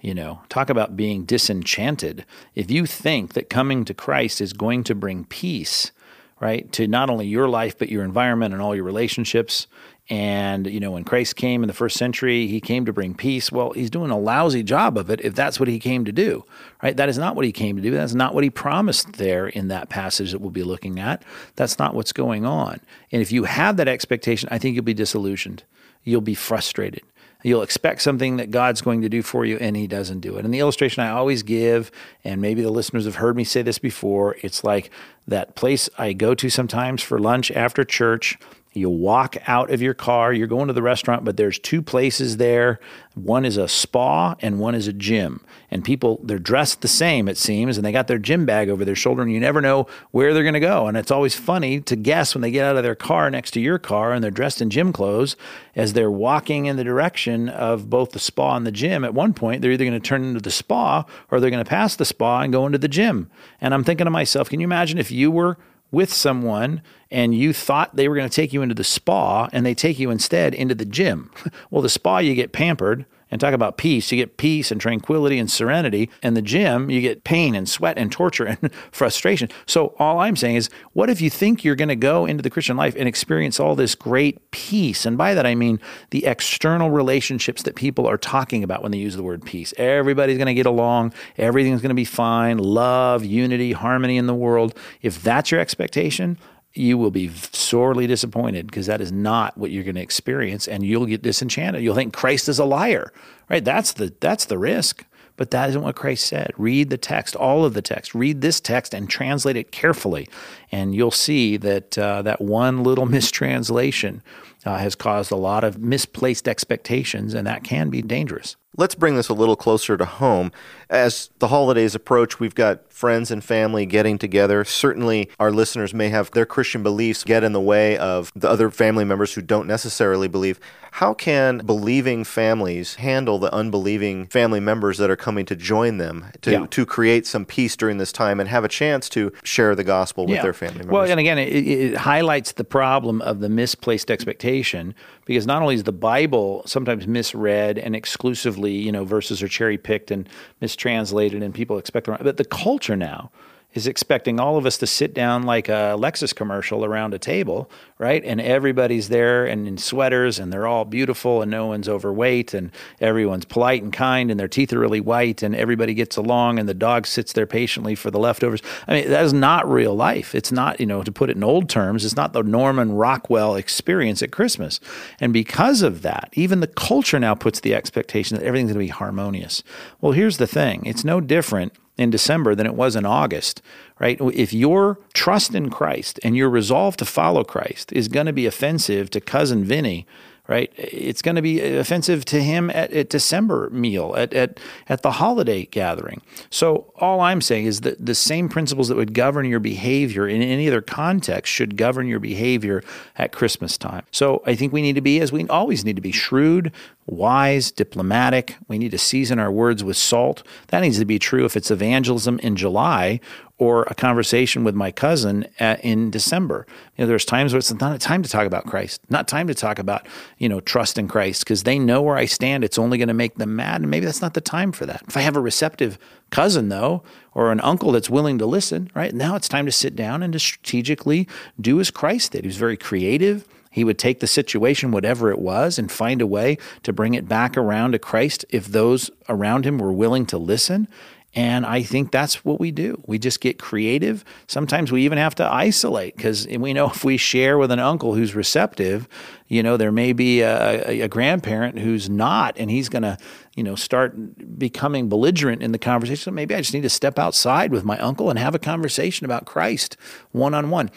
you 0.00 0.14
know, 0.14 0.42
talk 0.48 0.70
about 0.70 0.96
being 0.96 1.24
disenchanted. 1.24 2.24
If 2.54 2.70
you 2.70 2.86
think 2.86 3.32
that 3.34 3.50
coming 3.50 3.84
to 3.86 3.94
Christ 3.94 4.40
is 4.40 4.52
going 4.52 4.84
to 4.84 4.94
bring 4.94 5.24
peace, 5.24 5.92
right, 6.40 6.70
to 6.72 6.86
not 6.86 7.10
only 7.10 7.26
your 7.26 7.48
life, 7.48 7.78
but 7.78 7.88
your 7.88 8.04
environment 8.04 8.52
and 8.52 8.62
all 8.62 8.74
your 8.74 8.84
relationships. 8.84 9.66
And, 10.10 10.66
you 10.66 10.80
know, 10.80 10.90
when 10.90 11.04
Christ 11.04 11.36
came 11.36 11.62
in 11.62 11.66
the 11.66 11.72
first 11.72 11.96
century, 11.96 12.46
he 12.46 12.60
came 12.60 12.84
to 12.84 12.92
bring 12.92 13.14
peace. 13.14 13.50
Well, 13.50 13.72
he's 13.72 13.88
doing 13.88 14.10
a 14.10 14.18
lousy 14.18 14.62
job 14.62 14.98
of 14.98 15.08
it 15.08 15.20
if 15.22 15.34
that's 15.34 15.58
what 15.58 15.66
he 15.66 15.78
came 15.78 16.04
to 16.04 16.12
do, 16.12 16.44
right? 16.82 16.94
That 16.94 17.08
is 17.08 17.16
not 17.16 17.36
what 17.36 17.46
he 17.46 17.52
came 17.52 17.76
to 17.76 17.82
do. 17.82 17.90
That's 17.90 18.12
not 18.12 18.34
what 18.34 18.44
he 18.44 18.50
promised 18.50 19.14
there 19.14 19.46
in 19.46 19.68
that 19.68 19.88
passage 19.88 20.32
that 20.32 20.40
we'll 20.40 20.50
be 20.50 20.62
looking 20.62 21.00
at. 21.00 21.22
That's 21.56 21.78
not 21.78 21.94
what's 21.94 22.12
going 22.12 22.44
on. 22.44 22.80
And 23.12 23.22
if 23.22 23.32
you 23.32 23.44
have 23.44 23.78
that 23.78 23.88
expectation, 23.88 24.50
I 24.52 24.58
think 24.58 24.74
you'll 24.74 24.84
be 24.84 24.92
disillusioned. 24.92 25.64
You'll 26.02 26.20
be 26.20 26.34
frustrated. 26.34 27.02
You'll 27.44 27.62
expect 27.62 28.00
something 28.00 28.38
that 28.38 28.50
God's 28.50 28.80
going 28.80 29.02
to 29.02 29.08
do 29.10 29.22
for 29.22 29.44
you, 29.44 29.58
and 29.58 29.76
He 29.76 29.86
doesn't 29.86 30.20
do 30.20 30.36
it. 30.36 30.44
And 30.46 30.52
the 30.52 30.60
illustration 30.60 31.04
I 31.04 31.10
always 31.10 31.42
give, 31.42 31.92
and 32.24 32.40
maybe 32.40 32.62
the 32.62 32.70
listeners 32.70 33.04
have 33.04 33.16
heard 33.16 33.36
me 33.36 33.44
say 33.44 33.60
this 33.60 33.78
before, 33.78 34.36
it's 34.40 34.64
like 34.64 34.90
that 35.28 35.54
place 35.54 35.90
I 35.98 36.14
go 36.14 36.34
to 36.34 36.48
sometimes 36.48 37.02
for 37.02 37.18
lunch 37.18 37.50
after 37.52 37.84
church 37.84 38.38
you 38.76 38.90
walk 38.90 39.36
out 39.46 39.70
of 39.70 39.80
your 39.80 39.94
car, 39.94 40.32
you're 40.32 40.46
going 40.46 40.66
to 40.66 40.72
the 40.72 40.82
restaurant, 40.82 41.24
but 41.24 41.36
there's 41.36 41.58
two 41.58 41.80
places 41.80 42.38
there. 42.38 42.80
One 43.14 43.44
is 43.44 43.56
a 43.56 43.68
spa 43.68 44.34
and 44.40 44.58
one 44.58 44.74
is 44.74 44.88
a 44.88 44.92
gym. 44.92 45.40
And 45.70 45.84
people, 45.84 46.20
they're 46.22 46.38
dressed 46.38 46.80
the 46.80 46.88
same, 46.88 47.28
it 47.28 47.38
seems, 47.38 47.76
and 47.76 47.84
they 47.84 47.92
got 47.92 48.08
their 48.08 48.18
gym 48.18 48.46
bag 48.46 48.68
over 48.68 48.84
their 48.84 48.94
shoulder, 48.94 49.22
and 49.22 49.32
you 49.32 49.40
never 49.40 49.60
know 49.60 49.86
where 50.10 50.34
they're 50.34 50.42
going 50.42 50.54
to 50.54 50.60
go. 50.60 50.86
And 50.86 50.96
it's 50.96 51.10
always 51.10 51.34
funny 51.34 51.80
to 51.82 51.96
guess 51.96 52.34
when 52.34 52.42
they 52.42 52.50
get 52.50 52.64
out 52.64 52.76
of 52.76 52.82
their 52.82 52.94
car 52.94 53.30
next 53.30 53.52
to 53.52 53.60
your 53.60 53.78
car 53.78 54.12
and 54.12 54.22
they're 54.22 54.30
dressed 54.30 54.60
in 54.60 54.70
gym 54.70 54.92
clothes 54.92 55.36
as 55.76 55.92
they're 55.92 56.10
walking 56.10 56.66
in 56.66 56.76
the 56.76 56.84
direction 56.84 57.48
of 57.48 57.88
both 57.88 58.10
the 58.10 58.18
spa 58.18 58.56
and 58.56 58.66
the 58.66 58.72
gym. 58.72 59.04
At 59.04 59.14
one 59.14 59.34
point, 59.34 59.62
they're 59.62 59.72
either 59.72 59.84
going 59.84 60.00
to 60.00 60.06
turn 60.06 60.24
into 60.24 60.40
the 60.40 60.50
spa 60.50 61.04
or 61.30 61.40
they're 61.40 61.50
going 61.50 61.64
to 61.64 61.68
pass 61.68 61.96
the 61.96 62.04
spa 62.04 62.40
and 62.40 62.52
go 62.52 62.66
into 62.66 62.78
the 62.78 62.88
gym. 62.88 63.30
And 63.60 63.72
I'm 63.74 63.84
thinking 63.84 64.06
to 64.06 64.10
myself, 64.10 64.48
can 64.48 64.60
you 64.60 64.64
imagine 64.64 64.98
if 64.98 65.10
you 65.10 65.30
were 65.30 65.58
with 65.94 66.12
someone 66.12 66.82
and 67.10 67.34
you 67.34 67.52
thought 67.52 67.96
they 67.96 68.08
were 68.08 68.16
going 68.16 68.28
to 68.28 68.34
take 68.34 68.52
you 68.52 68.60
into 68.60 68.74
the 68.74 68.84
spa 68.84 69.48
and 69.52 69.64
they 69.64 69.74
take 69.74 69.98
you 69.98 70.10
instead 70.10 70.52
into 70.52 70.74
the 70.74 70.84
gym. 70.84 71.30
well, 71.70 71.80
the 71.80 71.88
spa, 71.88 72.18
you 72.18 72.34
get 72.34 72.52
pampered 72.52 73.06
and 73.34 73.40
talk 73.40 73.52
about 73.52 73.76
peace. 73.76 74.12
You 74.12 74.18
get 74.18 74.36
peace 74.36 74.70
and 74.70 74.80
tranquility 74.80 75.40
and 75.40 75.50
serenity. 75.50 76.08
And 76.22 76.36
the 76.36 76.40
gym, 76.40 76.88
you 76.88 77.00
get 77.00 77.24
pain 77.24 77.56
and 77.56 77.68
sweat 77.68 77.98
and 77.98 78.12
torture 78.12 78.44
and 78.62 78.72
frustration. 78.92 79.48
So 79.66 79.96
all 79.98 80.20
I'm 80.20 80.36
saying 80.36 80.54
is, 80.54 80.70
what 80.92 81.10
if 81.10 81.20
you 81.20 81.30
think 81.30 81.64
you're 81.64 81.74
going 81.74 81.88
to 81.88 81.96
go 81.96 82.26
into 82.26 82.42
the 82.42 82.48
Christian 82.48 82.76
life 82.76 82.94
and 82.96 83.08
experience 83.08 83.58
all 83.58 83.74
this 83.74 83.96
great 83.96 84.52
peace? 84.52 85.04
And 85.04 85.18
by 85.18 85.34
that 85.34 85.46
I 85.46 85.56
mean 85.56 85.80
the 86.10 86.26
external 86.26 86.92
relationships 86.92 87.64
that 87.64 87.74
people 87.74 88.06
are 88.06 88.18
talking 88.18 88.62
about 88.62 88.84
when 88.84 88.92
they 88.92 88.98
use 88.98 89.16
the 89.16 89.24
word 89.24 89.44
peace. 89.44 89.74
Everybody's 89.78 90.38
going 90.38 90.46
to 90.46 90.54
get 90.54 90.66
along. 90.66 91.12
Everything's 91.36 91.82
going 91.82 91.88
to 91.88 91.94
be 91.96 92.04
fine. 92.04 92.58
Love, 92.58 93.24
unity, 93.24 93.72
harmony 93.72 94.16
in 94.16 94.28
the 94.28 94.34
world. 94.34 94.78
If 95.02 95.20
that's 95.24 95.50
your 95.50 95.58
expectation, 95.58 96.38
you 96.74 96.98
will 96.98 97.10
be 97.10 97.30
sorely 97.52 98.06
disappointed 98.06 98.66
because 98.66 98.86
that 98.86 99.00
is 99.00 99.12
not 99.12 99.56
what 99.56 99.70
you're 99.70 99.84
going 99.84 99.94
to 99.94 100.00
experience 100.00 100.66
and 100.66 100.84
you'll 100.84 101.06
get 101.06 101.22
disenchanted. 101.22 101.82
You'll 101.82 101.94
think 101.94 102.12
Christ 102.12 102.48
is 102.48 102.58
a 102.58 102.64
liar. 102.64 103.12
Right? 103.48 103.64
That's 103.64 103.92
the 103.92 104.12
that's 104.20 104.46
the 104.46 104.58
risk. 104.58 105.04
But 105.36 105.50
that 105.50 105.68
isn't 105.70 105.82
what 105.82 105.96
Christ 105.96 106.26
said. 106.26 106.52
Read 106.56 106.90
the 106.90 106.96
text, 106.96 107.34
all 107.34 107.64
of 107.64 107.74
the 107.74 107.82
text. 107.82 108.14
Read 108.14 108.40
this 108.40 108.60
text 108.60 108.94
and 108.94 109.10
translate 109.10 109.56
it 109.56 109.72
carefully, 109.72 110.28
and 110.70 110.94
you'll 110.94 111.10
see 111.10 111.56
that 111.56 111.98
uh, 111.98 112.22
that 112.22 112.40
one 112.40 112.84
little 112.84 113.06
mistranslation 113.18 114.22
uh, 114.64 114.78
has 114.78 114.94
caused 114.94 115.32
a 115.32 115.36
lot 115.36 115.64
of 115.64 115.78
misplaced 115.78 116.46
expectations, 116.46 117.34
and 117.34 117.48
that 117.48 117.64
can 117.64 117.90
be 117.90 118.00
dangerous. 118.00 118.54
Let's 118.76 118.94
bring 118.94 119.16
this 119.16 119.28
a 119.28 119.34
little 119.34 119.56
closer 119.56 119.96
to 119.96 120.04
home. 120.04 120.50
As 120.90 121.30
the 121.38 121.48
holidays 121.48 121.94
approach, 121.94 122.40
we've 122.40 122.54
got 122.54 122.92
friends 122.92 123.30
and 123.30 123.42
family 123.42 123.86
getting 123.86 124.18
together. 124.18 124.64
Certainly, 124.64 125.30
our 125.38 125.50
listeners 125.50 125.94
may 125.94 126.08
have 126.08 126.30
their 126.32 126.46
Christian 126.46 126.82
beliefs 126.82 127.24
get 127.24 127.44
in 127.44 127.52
the 127.52 127.60
way 127.60 127.96
of 127.96 128.32
the 128.34 128.48
other 128.48 128.70
family 128.70 129.04
members 129.04 129.34
who 129.34 129.42
don't 129.42 129.66
necessarily 129.66 130.28
believe. 130.28 130.58
How 130.92 131.12
can 131.12 131.58
believing 131.58 132.22
families 132.22 132.94
handle 132.94 133.40
the 133.40 133.52
unbelieving 133.52 134.26
family 134.26 134.60
members 134.60 134.98
that 134.98 135.10
are 135.10 135.16
coming 135.16 135.44
to 135.46 135.56
join 135.56 135.98
them 135.98 136.26
to, 136.42 136.52
yeah. 136.52 136.66
to 136.70 136.86
create 136.86 137.26
some 137.26 137.44
peace 137.44 137.76
during 137.76 137.98
this 137.98 138.12
time 138.12 138.38
and 138.38 138.48
have 138.48 138.62
a 138.62 138.68
chance 138.68 139.08
to 139.10 139.32
share 139.42 139.74
the 139.74 139.82
gospel 139.82 140.26
with 140.26 140.36
yeah. 140.36 140.42
their 140.42 140.52
family 140.52 140.78
members? 140.78 140.92
Well, 140.92 141.10
and 141.10 141.18
again, 141.18 141.38
it, 141.38 141.48
it 141.48 141.96
highlights 141.96 142.52
the 142.52 142.62
problem 142.62 143.22
of 143.22 143.40
the 143.40 143.48
misplaced 143.48 144.08
expectation 144.08 144.94
because 145.24 145.46
not 145.46 145.62
only 145.62 145.74
is 145.74 145.82
the 145.82 145.92
Bible 145.92 146.62
sometimes 146.64 147.08
misread 147.08 147.76
and 147.76 147.96
exclusively, 147.96 148.63
you 148.72 148.92
know, 148.92 149.04
verses 149.04 149.42
are 149.42 149.48
cherry 149.48 149.78
picked 149.78 150.10
and 150.10 150.28
mistranslated, 150.60 151.42
and 151.42 151.54
people 151.54 151.78
expect, 151.78 152.06
the 152.06 152.12
wrong. 152.12 152.20
but 152.22 152.36
the 152.36 152.44
culture 152.44 152.96
now 152.96 153.30
is 153.74 153.88
expecting 153.88 154.38
all 154.38 154.56
of 154.56 154.66
us 154.66 154.78
to 154.78 154.86
sit 154.86 155.12
down 155.12 155.42
like 155.42 155.68
a 155.68 155.96
Lexus 155.98 156.34
commercial 156.34 156.84
around 156.84 157.12
a 157.12 157.18
table, 157.18 157.68
right? 157.98 158.24
And 158.24 158.40
everybody's 158.40 159.08
there 159.08 159.44
and 159.44 159.66
in 159.66 159.78
sweaters 159.78 160.38
and 160.38 160.52
they're 160.52 160.66
all 160.66 160.84
beautiful 160.84 161.42
and 161.42 161.50
no 161.50 161.66
one's 161.66 161.88
overweight 161.88 162.54
and 162.54 162.70
everyone's 163.00 163.44
polite 163.44 163.82
and 163.82 163.92
kind 163.92 164.30
and 164.30 164.38
their 164.38 164.48
teeth 164.48 164.72
are 164.72 164.78
really 164.78 165.00
white 165.00 165.42
and 165.42 165.56
everybody 165.56 165.92
gets 165.92 166.16
along 166.16 166.58
and 166.58 166.68
the 166.68 166.74
dog 166.74 167.06
sits 167.06 167.32
there 167.32 167.46
patiently 167.46 167.96
for 167.96 168.10
the 168.12 168.18
leftovers. 168.18 168.62
I 168.86 168.94
mean, 168.94 169.10
that 169.10 169.24
is 169.24 169.32
not 169.32 169.68
real 169.68 169.94
life. 169.94 170.34
It's 170.34 170.52
not, 170.52 170.78
you 170.78 170.86
know, 170.86 171.02
to 171.02 171.10
put 171.12 171.28
it 171.28 171.36
in 171.36 171.42
old 171.42 171.68
terms, 171.68 172.04
it's 172.04 172.16
not 172.16 172.32
the 172.32 172.42
Norman 172.42 172.92
Rockwell 172.92 173.56
experience 173.56 174.22
at 174.22 174.30
Christmas. 174.30 174.78
And 175.18 175.32
because 175.32 175.82
of 175.82 176.02
that, 176.02 176.28
even 176.34 176.60
the 176.60 176.68
culture 176.68 177.18
now 177.18 177.34
puts 177.34 177.58
the 177.58 177.74
expectation 177.74 178.36
that 178.36 178.44
everything's 178.44 178.68
going 178.72 178.86
to 178.86 178.92
be 178.92 178.96
harmonious. 178.96 179.64
Well, 180.00 180.12
here's 180.12 180.38
the 180.38 180.46
thing. 180.46 180.86
It's 180.86 181.04
no 181.04 181.20
different 181.20 181.72
in 181.96 182.10
December 182.10 182.54
than 182.54 182.66
it 182.66 182.74
was 182.74 182.96
in 182.96 183.06
August, 183.06 183.62
right? 183.98 184.18
If 184.20 184.52
your 184.52 184.98
trust 185.12 185.54
in 185.54 185.70
Christ 185.70 186.18
and 186.22 186.36
your 186.36 186.50
resolve 186.50 186.96
to 186.98 187.04
follow 187.04 187.44
Christ 187.44 187.92
is 187.92 188.08
going 188.08 188.26
to 188.26 188.32
be 188.32 188.46
offensive 188.46 189.10
to 189.10 189.20
cousin 189.20 189.64
Vinny, 189.64 190.06
right? 190.46 190.70
It's 190.76 191.22
going 191.22 191.36
to 191.36 191.42
be 191.42 191.60
offensive 191.60 192.24
to 192.26 192.42
him 192.42 192.68
at, 192.70 192.92
at 192.92 193.08
December 193.08 193.70
meal, 193.70 194.14
at, 194.16 194.34
at, 194.34 194.60
at 194.88 195.02
the 195.02 195.12
holiday 195.12 195.64
gathering. 195.66 196.20
So 196.50 196.92
all 196.96 197.20
I'm 197.20 197.40
saying 197.40 197.64
is 197.64 197.80
that 197.80 198.04
the 198.04 198.14
same 198.14 198.50
principles 198.50 198.88
that 198.88 198.96
would 198.96 199.14
govern 199.14 199.46
your 199.46 199.60
behavior 199.60 200.28
in 200.28 200.42
any 200.42 200.68
other 200.68 200.82
context 200.82 201.52
should 201.52 201.76
govern 201.76 202.06
your 202.06 202.20
behavior 202.20 202.82
at 203.16 203.32
Christmas 203.32 203.78
time. 203.78 204.04
So 204.10 204.42
I 204.44 204.54
think 204.54 204.72
we 204.72 204.82
need 204.82 204.96
to 204.96 205.00
be, 205.00 205.20
as 205.20 205.32
we 205.32 205.46
always 205.48 205.84
need 205.84 205.96
to 205.96 206.02
be, 206.02 206.12
shrewd, 206.12 206.72
wise, 207.06 207.70
diplomatic. 207.70 208.56
We 208.68 208.78
need 208.78 208.90
to 208.92 208.98
season 208.98 209.38
our 209.38 209.50
words 209.50 209.84
with 209.84 209.96
salt. 209.96 210.42
That 210.68 210.80
needs 210.80 210.98
to 210.98 211.04
be 211.04 211.18
true 211.18 211.44
if 211.44 211.56
it's 211.56 211.70
evangelism 211.70 212.38
in 212.40 212.56
July 212.56 213.20
or 213.58 213.84
a 213.84 213.94
conversation 213.94 214.64
with 214.64 214.74
my 214.74 214.90
cousin 214.90 215.46
at, 215.60 215.84
in 215.84 216.10
December. 216.10 216.66
You 216.96 217.04
know, 217.04 217.08
there's 217.08 217.24
times 217.24 217.52
where 217.52 217.58
it's 217.58 217.72
not 217.72 217.94
a 217.94 217.98
time 217.98 218.22
to 218.22 218.28
talk 218.28 218.46
about 218.46 218.66
Christ, 218.66 219.00
not 219.10 219.28
time 219.28 219.46
to 219.46 219.54
talk 219.54 219.78
about, 219.78 220.06
you 220.38 220.48
know, 220.48 220.60
trust 220.60 220.98
in 220.98 221.08
Christ 221.08 221.44
because 221.44 221.62
they 221.62 221.78
know 221.78 222.02
where 222.02 222.16
I 222.16 222.26
stand. 222.26 222.64
It's 222.64 222.78
only 222.78 222.98
going 222.98 223.08
to 223.08 223.14
make 223.14 223.36
them 223.36 223.56
mad. 223.56 223.80
And 223.80 223.90
maybe 223.90 224.06
that's 224.06 224.22
not 224.22 224.34
the 224.34 224.40
time 224.40 224.72
for 224.72 224.86
that. 224.86 225.02
If 225.06 225.16
I 225.16 225.20
have 225.20 225.36
a 225.36 225.40
receptive 225.40 225.98
cousin, 226.30 226.68
though, 226.68 227.02
or 227.34 227.52
an 227.52 227.60
uncle 227.60 227.92
that's 227.92 228.10
willing 228.10 228.38
to 228.38 228.46
listen, 228.46 228.90
right? 228.94 229.14
Now 229.14 229.36
it's 229.36 229.48
time 229.48 229.66
to 229.66 229.72
sit 229.72 229.94
down 229.94 230.22
and 230.22 230.32
to 230.32 230.38
strategically 230.38 231.28
do 231.60 231.80
as 231.80 231.90
Christ 231.90 232.32
did. 232.32 232.44
He 232.44 232.48
was 232.48 232.56
very 232.56 232.76
creative. 232.76 233.46
He 233.70 233.84
would 233.84 233.98
take 233.98 234.20
the 234.20 234.26
situation, 234.28 234.92
whatever 234.92 235.30
it 235.30 235.38
was, 235.40 235.78
and 235.78 235.90
find 235.90 236.22
a 236.22 236.26
way 236.26 236.58
to 236.84 236.92
bring 236.92 237.14
it 237.14 237.28
back 237.28 237.56
around 237.56 237.92
to 237.92 237.98
Christ 237.98 238.44
if 238.50 238.66
those 238.66 239.10
around 239.28 239.66
him 239.66 239.78
were 239.78 239.92
willing 239.92 240.26
to 240.26 240.38
listen. 240.38 240.86
And 241.34 241.66
I 241.66 241.82
think 241.82 242.12
that's 242.12 242.44
what 242.44 242.60
we 242.60 242.70
do. 242.70 243.02
We 243.06 243.18
just 243.18 243.40
get 243.40 243.58
creative. 243.58 244.24
Sometimes 244.46 244.92
we 244.92 245.02
even 245.02 245.18
have 245.18 245.34
to 245.36 245.52
isolate 245.52 246.16
because 246.16 246.46
we 246.46 246.72
know 246.72 246.90
if 246.90 247.04
we 247.04 247.16
share 247.16 247.58
with 247.58 247.72
an 247.72 247.80
uncle 247.80 248.14
who's 248.14 248.36
receptive, 248.36 249.08
you 249.48 249.62
know, 249.62 249.76
there 249.76 249.90
may 249.90 250.12
be 250.12 250.42
a, 250.42 251.02
a 251.02 251.08
grandparent 251.08 251.80
who's 251.80 252.08
not, 252.08 252.56
and 252.56 252.70
he's 252.70 252.88
going 252.88 253.02
to, 253.02 253.18
you 253.56 253.64
know, 253.64 253.74
start 253.74 254.14
becoming 254.58 255.08
belligerent 255.08 255.60
in 255.60 255.72
the 255.72 255.78
conversation. 255.78 256.22
So 256.22 256.30
maybe 256.30 256.54
I 256.54 256.58
just 256.58 256.72
need 256.72 256.82
to 256.82 256.90
step 256.90 257.18
outside 257.18 257.72
with 257.72 257.84
my 257.84 257.98
uncle 257.98 258.30
and 258.30 258.38
have 258.38 258.54
a 258.54 258.60
conversation 258.60 259.24
about 259.24 259.44
Christ 259.44 259.96
one 260.30 260.54
on 260.54 260.70
one 260.70 260.90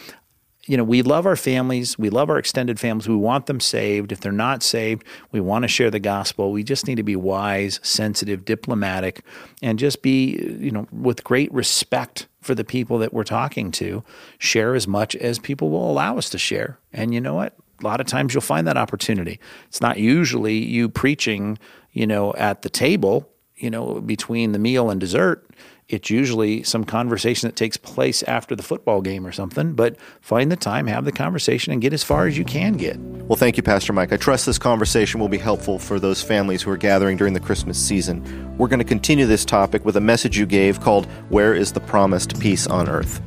you 0.67 0.75
know, 0.75 0.83
we 0.83 1.01
love 1.01 1.25
our 1.25 1.37
families, 1.37 1.97
we 1.97 2.09
love 2.09 2.29
our 2.29 2.37
extended 2.37 2.79
families, 2.79 3.07
we 3.07 3.15
want 3.15 3.45
them 3.45 3.59
saved. 3.59 4.11
If 4.11 4.19
they're 4.19 4.31
not 4.33 4.61
saved, 4.61 5.05
we 5.31 5.39
want 5.39 5.63
to 5.63 5.67
share 5.67 5.89
the 5.89 5.99
gospel. 5.99 6.51
We 6.51 6.63
just 6.63 6.87
need 6.87 6.95
to 6.95 7.03
be 7.03 7.15
wise, 7.15 7.79
sensitive, 7.83 8.43
diplomatic, 8.43 9.23
and 9.61 9.79
just 9.79 10.01
be, 10.01 10.37
you 10.59 10.71
know, 10.71 10.85
with 10.91 11.23
great 11.23 11.51
respect 11.53 12.27
for 12.41 12.53
the 12.53 12.65
people 12.65 12.97
that 12.99 13.13
we're 13.13 13.23
talking 13.23 13.71
to, 13.71 14.03
share 14.37 14.75
as 14.75 14.87
much 14.87 15.15
as 15.15 15.39
people 15.39 15.69
will 15.69 15.89
allow 15.89 16.17
us 16.17 16.29
to 16.29 16.37
share. 16.37 16.77
And 16.91 17.13
you 17.13 17.21
know 17.21 17.33
what? 17.33 17.55
A 17.81 17.83
lot 17.83 18.01
of 18.01 18.07
times 18.07 18.33
you'll 18.33 18.41
find 18.41 18.67
that 18.67 18.77
opportunity. 18.77 19.39
It's 19.67 19.81
not 19.81 19.97
usually 19.97 20.57
you 20.57 20.89
preaching, 20.89 21.57
you 21.93 22.07
know, 22.07 22.33
at 22.33 22.61
the 22.61 22.69
table, 22.69 23.29
you 23.55 23.69
know, 23.69 24.01
between 24.01 24.51
the 24.51 24.59
meal 24.59 24.89
and 24.89 24.99
dessert 24.99 25.49
it's 25.89 26.09
usually 26.09 26.63
some 26.63 26.83
conversation 26.83 27.47
that 27.47 27.55
takes 27.55 27.77
place 27.77 28.21
after 28.23 28.57
the 28.57 28.63
football 28.63 29.01
game 29.01 29.25
or 29.25 29.31
something, 29.31 29.73
but 29.73 29.95
find 30.19 30.51
the 30.51 30.57
time, 30.57 30.85
have 30.87 31.05
the 31.05 31.13
conversation, 31.13 31.71
and 31.71 31.81
get 31.81 31.93
as 31.93 32.03
far 32.03 32.27
as 32.27 32.37
you 32.37 32.43
can 32.43 32.73
get. 32.73 32.97
Well, 32.99 33.37
thank 33.37 33.55
you, 33.55 33.63
Pastor 33.63 33.93
Mike. 33.93 34.11
I 34.11 34.17
trust 34.17 34.45
this 34.45 34.57
conversation 34.57 35.21
will 35.21 35.29
be 35.29 35.37
helpful 35.37 35.79
for 35.79 35.97
those 35.97 36.21
families 36.21 36.61
who 36.61 36.71
are 36.71 36.77
gathering 36.77 37.15
during 37.15 37.33
the 37.33 37.39
Christmas 37.39 37.79
season. 37.79 38.57
We're 38.57 38.67
going 38.67 38.79
to 38.79 38.85
continue 38.85 39.25
this 39.25 39.45
topic 39.45 39.85
with 39.85 39.95
a 39.95 40.01
message 40.01 40.37
you 40.37 40.45
gave 40.45 40.81
called 40.81 41.05
Where 41.29 41.53
is 41.53 41.71
the 41.71 41.79
Promised 41.79 42.37
Peace 42.39 42.67
on 42.67 42.89
Earth? 42.89 43.21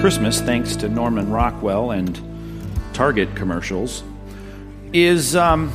Christmas, 0.00 0.40
thanks 0.40 0.76
to 0.76 0.88
Norman 0.88 1.30
Rockwell 1.30 1.90
and 1.90 2.20
Target 2.92 3.34
commercials, 3.34 4.04
is. 4.92 5.34
Um, 5.34 5.72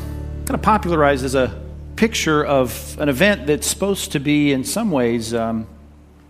kind 0.48 0.56
of 0.56 0.62
popularized 0.62 1.25
as 1.25 1.36
a 1.36 1.62
picture 1.98 2.42
of 2.46 2.98
an 3.01 3.10
event 3.10 3.48
that's 3.48 3.68
supposed 3.68 4.13
to 4.13 4.20
be, 4.20 4.54
in 4.54 4.63
some 4.63 4.92
ways, 4.92 5.34
um, 5.34 5.68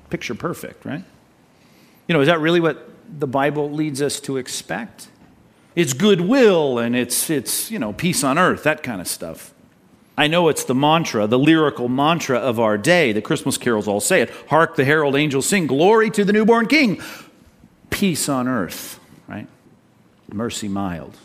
picture 0.09 0.33
perfect, 0.33 0.85
right? 0.85 1.03
You 2.07 2.13
know, 2.13 2.21
is 2.21 2.27
that 2.27 2.39
really 2.39 2.59
what 2.59 2.89
the 3.07 3.27
Bible 3.27 3.69
leads 3.69 4.01
us 4.01 4.19
to 4.21 4.37
expect? 4.37 5.09
It's 5.75 5.93
goodwill 5.93 6.79
and 6.79 6.95
it's, 6.95 7.29
it's 7.29 7.69
you 7.69 7.77
know, 7.77 7.93
peace 7.93 8.23
on 8.23 8.39
earth, 8.39 8.63
that 8.63 8.81
kind 8.81 9.01
of 9.01 9.07
stuff. 9.07 9.53
I 10.17 10.25
know 10.25 10.49
it's 10.49 10.63
the 10.63 10.73
mantra, 10.73 11.27
the 11.27 11.37
lyrical 11.37 11.87
mantra 11.87 12.39
of 12.39 12.59
our 12.59 12.75
day. 12.75 13.11
The 13.11 13.21
Christmas 13.21 13.55
carols 13.59 13.87
all 13.87 13.99
say 13.99 14.23
it. 14.23 14.31
Hark 14.49 14.75
the 14.75 14.83
herald 14.83 15.15
angels 15.15 15.47
sing, 15.47 15.67
Glory 15.67 16.09
to 16.09 16.25
the 16.25 16.33
newborn 16.33 16.65
King. 16.65 16.99
Peace 17.91 18.27
on 18.27 18.47
earth, 18.47 18.99
right? 19.27 19.47
Mercy 20.33 20.67
mild. 20.67 21.15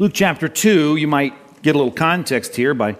Luke 0.00 0.12
chapter 0.12 0.48
2, 0.48 0.96
you 0.96 1.06
might 1.06 1.32
get 1.66 1.74
a 1.74 1.78
little 1.78 1.92
context 1.92 2.54
here 2.54 2.74
by 2.74 2.94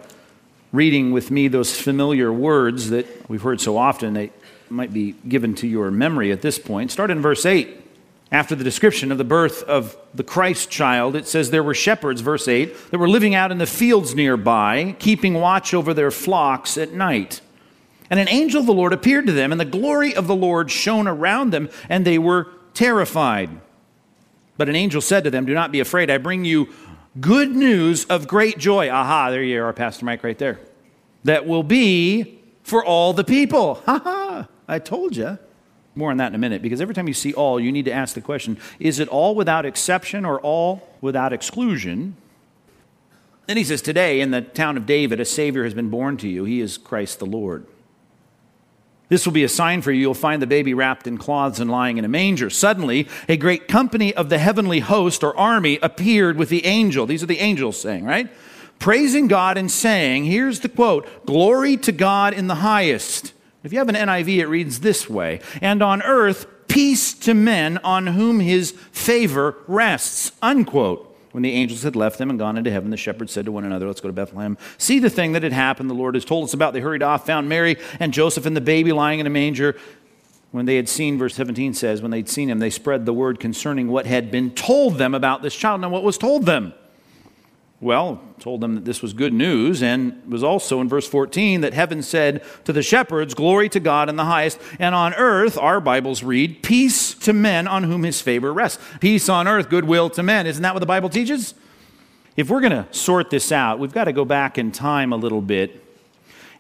reading 0.73 1.13
with 1.13 1.31
me 1.31 1.47
those 1.47 1.81
familiar 1.81 2.33
words 2.33 2.91
that 2.91 3.07
we've 3.31 3.43
heard 3.43 3.61
so 3.61 3.77
often, 3.77 4.15
they 4.15 4.33
might 4.69 4.93
be 4.93 5.15
given 5.29 5.55
to 5.55 5.69
your 5.69 5.89
memory 5.93 6.33
at 6.33 6.43
this 6.43 6.59
point. 6.59 6.91
Start 6.91 7.13
in 7.13 7.23
verse 7.23 7.47
8. 7.47 7.81
After 8.33 8.57
the 8.57 8.65
description 8.65 9.13
of 9.13 9.19
the 9.19 9.25
birth 9.25 9.63
of 9.63 9.97
the 10.13 10.25
Christ 10.25 10.69
child, 10.69 11.15
it 11.15 11.29
says 11.29 11.53
there 11.53 11.63
were 11.63 11.75
shepherds, 11.75 12.23
verse 12.23 12.49
8, 12.49 12.91
that 12.91 12.99
were 12.99 13.09
living 13.09 13.37
out 13.37 13.53
in 13.53 13.59
the 13.59 13.67
fields 13.67 14.17
nearby, 14.17 14.97
keeping 14.99 15.35
watch 15.35 15.73
over 15.73 15.95
their 15.95 16.11
flocks 16.11 16.77
at 16.77 16.93
night. 16.93 17.41
And 18.11 18.19
an 18.19 18.29
angel 18.29 18.63
of 18.63 18.67
the 18.67 18.75
Lord 18.75 18.93
appeared 18.93 19.29
to 19.29 19.33
them, 19.33 19.53
and 19.53 19.61
the 19.61 19.65
glory 19.65 20.13
of 20.13 20.27
the 20.27 20.35
Lord 20.35 20.73
shone 20.73 21.07
around 21.07 21.53
them, 21.53 21.69
and 21.89 22.05
they 22.05 22.19
were 22.19 22.49
terrified. 22.75 23.49
But 24.57 24.69
an 24.69 24.77
angel 24.77 25.01
said 25.01 25.25
to 25.25 25.31
them, 25.31 25.45
Do 25.45 25.55
not 25.55 25.71
be 25.71 25.81
afraid. 25.81 26.11
I 26.11 26.19
bring 26.19 26.45
you 26.45 26.69
good 27.21 27.55
news 27.55 28.05
of 28.07 28.29
great 28.29 28.59
joy. 28.59 28.91
Aha, 28.91 29.31
there 29.31 29.43
you 29.43 29.63
are, 29.63 29.73
Pastor 29.73 30.05
Mike, 30.05 30.23
right 30.23 30.39
there. 30.39 30.59
That 31.25 31.47
will 31.47 31.63
be 31.63 32.39
for 32.63 32.85
all 32.85 33.13
the 33.13 33.25
people. 33.25 33.83
Ha 33.87 34.01
ha, 34.03 34.49
I 34.69 34.79
told 34.79 35.17
you. 35.17 35.39
More 35.95 36.11
on 36.11 36.19
that 36.19 36.29
in 36.29 36.35
a 36.35 36.39
minute, 36.39 36.61
because 36.61 36.83
every 36.83 36.95
time 36.95 37.09
you 37.09 37.15
see 37.15 37.33
all, 37.33 37.59
you 37.59 37.73
need 37.73 37.87
to 37.87 37.93
ask 37.93 38.15
the 38.15 38.21
question 38.21 38.59
is 38.79 38.99
it 38.99 39.09
all 39.09 39.35
without 39.35 39.65
exception 39.65 40.25
or 40.25 40.41
all 40.41 40.87
without 41.01 41.33
exclusion? 41.33 42.17
Then 43.47 43.57
he 43.57 43.65
says, 43.65 43.81
Today 43.81 44.21
in 44.21 44.31
the 44.31 44.43
town 44.43 44.77
of 44.77 44.85
David, 44.85 45.21
a 45.21 45.25
Savior 45.25 45.65
has 45.65 45.73
been 45.73 45.89
born 45.89 46.17
to 46.19 46.29
you. 46.29 46.45
He 46.45 46.61
is 46.61 46.77
Christ 46.77 47.19
the 47.19 47.27
Lord. 47.27 47.67
This 49.09 49.25
will 49.25 49.33
be 49.33 49.45
a 49.45 49.49
sign 49.49 49.83
for 49.83 49.93
you. 49.93 50.01
You'll 50.01 50.15
find 50.15 50.43
the 50.43 50.47
baby 50.49 50.75
wrapped 50.75 51.07
in 51.07 51.17
cloths 51.17 51.61
and 51.61 51.71
lying 51.71 51.97
in 51.97 52.05
a 52.05 52.09
manger. 52.09 52.51
Suddenly, 52.51 53.09
a 53.29 53.37
great 53.37 53.69
company 53.69 54.13
of 54.13 54.31
the 54.31 54.39
heavenly 54.39 54.81
host 54.81 55.23
or 55.23 55.37
army 55.37 55.79
appeared 55.81 56.37
with 56.37 56.49
the 56.49 56.67
angel. 56.67 57.07
These 57.07 57.23
are 57.23 57.27
the 57.27 57.39
angels 57.39 57.81
saying, 57.81 58.05
right? 58.05 58.29
Praising 58.79 59.29
God 59.29 59.57
and 59.57 59.71
saying, 59.71 60.25
here's 60.25 60.61
the 60.61 60.69
quote 60.69 61.27
Glory 61.27 61.77
to 61.79 61.93
God 61.93 62.35
in 62.35 62.49
the 62.49 62.57
highest. 62.57 63.33
If 63.63 63.73
you 63.73 63.79
have 63.79 63.89
an 63.89 63.95
NIV, 63.95 64.39
it 64.39 64.47
reads 64.47 64.81
this 64.81 65.09
way 65.09 65.41
And 65.61 65.83
on 65.83 66.03
earth, 66.03 66.47
peace 66.69 67.15
to 67.15 67.35
men 67.35 67.79
on 67.79 68.09
whom 68.09 68.41
his 68.41 68.73
favor 68.93 69.57
rests. 69.67 70.33
Unquote. 70.43 71.16
When 71.37 71.43
the 71.43 71.53
angels 71.53 71.83
had 71.83 71.97
left 71.97 72.17
them 72.17 72.31
and 72.31 72.39
gone 72.39 72.57
into 72.57 72.71
heaven, 72.71 72.89
the 72.89 72.97
shepherds 72.97 73.31
said 73.31 73.45
to 73.45 73.53
one 73.53 73.67
another, 73.67 73.87
Let's 73.87 74.01
go 74.01 74.09
to 74.09 74.15
Bethlehem. 74.15 74.57
See 74.79 74.99
the 74.99 75.11
thing 75.11 75.33
that 75.33 75.43
had 75.43 75.53
happened, 75.53 75.91
the 75.91 75.95
Lord 75.95 76.15
has 76.15 76.25
told 76.25 76.45
us 76.45 76.55
about. 76.55 76.73
They 76.73 76.81
hurried 76.81 77.03
off, 77.03 77.27
found 77.27 77.47
Mary 77.47 77.77
and 78.01 78.11
Joseph 78.11 78.47
and 78.47 78.57
the 78.57 78.63
baby 78.63 78.91
lying 78.91 79.21
in 79.21 79.27
a 79.27 79.31
manger. 79.31 79.77
When 80.51 80.65
they 80.65 80.77
had 80.77 80.89
seen, 80.89 81.19
verse 81.19 81.35
17 81.35 81.75
says, 81.75 82.01
when 82.01 82.11
they'd 82.11 82.31
seen 82.31 82.49
him, 82.49 82.59
they 82.59 82.71
spread 82.71 83.05
the 83.05 83.13
word 83.13 83.39
concerning 83.39 83.89
what 83.89 84.07
had 84.07 84.31
been 84.31 84.51
told 84.53 84.97
them 84.97 85.15
about 85.15 85.43
this 85.43 85.55
child. 85.55 85.83
Now, 85.83 85.91
what 85.91 86.03
was 86.03 86.17
told 86.17 86.47
them? 86.47 86.73
Well, 87.81 88.23
told 88.41 88.63
them 88.63 88.75
that 88.77 88.87
this 88.87 89.03
was 89.03 89.13
good 89.13 89.35
news, 89.35 89.83
and 89.83 90.23
was 90.27 90.43
also 90.43 90.81
in 90.81 90.89
verse 90.89 91.07
14 91.07 91.61
that 91.61 91.75
heaven 91.75 92.03
said 92.03 92.43
to 92.65 92.73
the 92.73 92.83
shepherds, 92.83 93.35
Glory 93.35 93.69
to 93.69 93.81
God 93.81 94.09
in 94.09 94.17
the 94.17 94.25
highest, 94.25 94.59
and 94.79 94.95
on 94.95 95.13
earth, 95.15 95.59
our 95.59 95.79
Bibles 95.79 96.23
read, 96.23 96.63
Peace 96.63 97.13
to 97.15 97.35
men 97.35 97.69
on 97.69 97.83
whom 97.83 98.03
his 98.03 98.23
favor 98.23 98.51
rests. 98.53 98.83
Peace 99.01 99.29
on 99.29 99.47
earth, 99.47 99.69
goodwill 99.69 100.09
to 100.11 100.23
men. 100.23 100.47
Isn't 100.47 100.63
that 100.63 100.75
what 100.75 100.81
the 100.81 100.87
Bible 100.87 101.11
teaches? 101.11 101.55
If 102.35 102.49
we're 102.49 102.61
going 102.61 102.73
to 102.73 102.87
sort 102.93 103.29
this 103.29 103.53
out, 103.53 103.79
we've 103.79 103.93
got 103.93 104.05
to 104.05 104.13
go 104.13 104.25
back 104.25 104.57
in 104.57 104.73
time 104.73 105.13
a 105.13 105.17
little 105.17 105.43
bit 105.43 105.83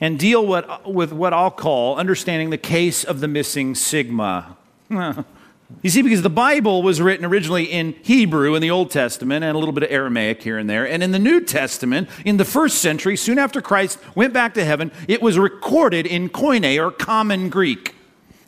and 0.01 0.19
deal 0.19 0.47
what, 0.47 0.91
with 0.91 1.13
what 1.13 1.33
I'll 1.33 1.51
call 1.51 1.97
understanding 1.97 2.51
the 2.51 2.59
case 2.59 3.05
of 3.05 3.21
the 3.21 3.29
missing 3.29 3.75
sigma. 3.75 4.57
You 5.83 5.91
see, 5.91 6.03
because 6.03 6.23
the 6.23 6.31
Bible 6.31 6.83
was 6.83 7.01
written 7.01 7.25
originally 7.25 7.65
in 7.65 7.95
Hebrew 8.03 8.55
in 8.55 8.63
the 8.63 8.71
Old 8.71 8.91
Testament 8.91 9.45
and 9.45 9.57
a 9.57 9.59
little 9.59 9.73
bit 9.73 9.83
of 9.83 9.91
Aramaic 9.91 10.43
here 10.43 10.59
and 10.59 10.71
there. 10.71 10.87
And 10.87 11.03
in 11.03 11.11
the 11.11 11.19
New 11.19 11.41
Testament, 11.41 12.09
in 12.25 12.37
the 12.37 12.45
first 12.45 12.79
century, 12.79 13.17
soon 13.17 13.39
after 13.39 13.61
Christ 13.61 13.99
went 14.15 14.33
back 14.33 14.55
to 14.55 14.65
heaven, 14.65 14.93
it 15.09 15.21
was 15.21 15.39
recorded 15.39 16.07
in 16.07 16.29
Koine 16.29 16.81
or 16.81 16.93
Common 16.93 17.49
Greek. 17.49 17.95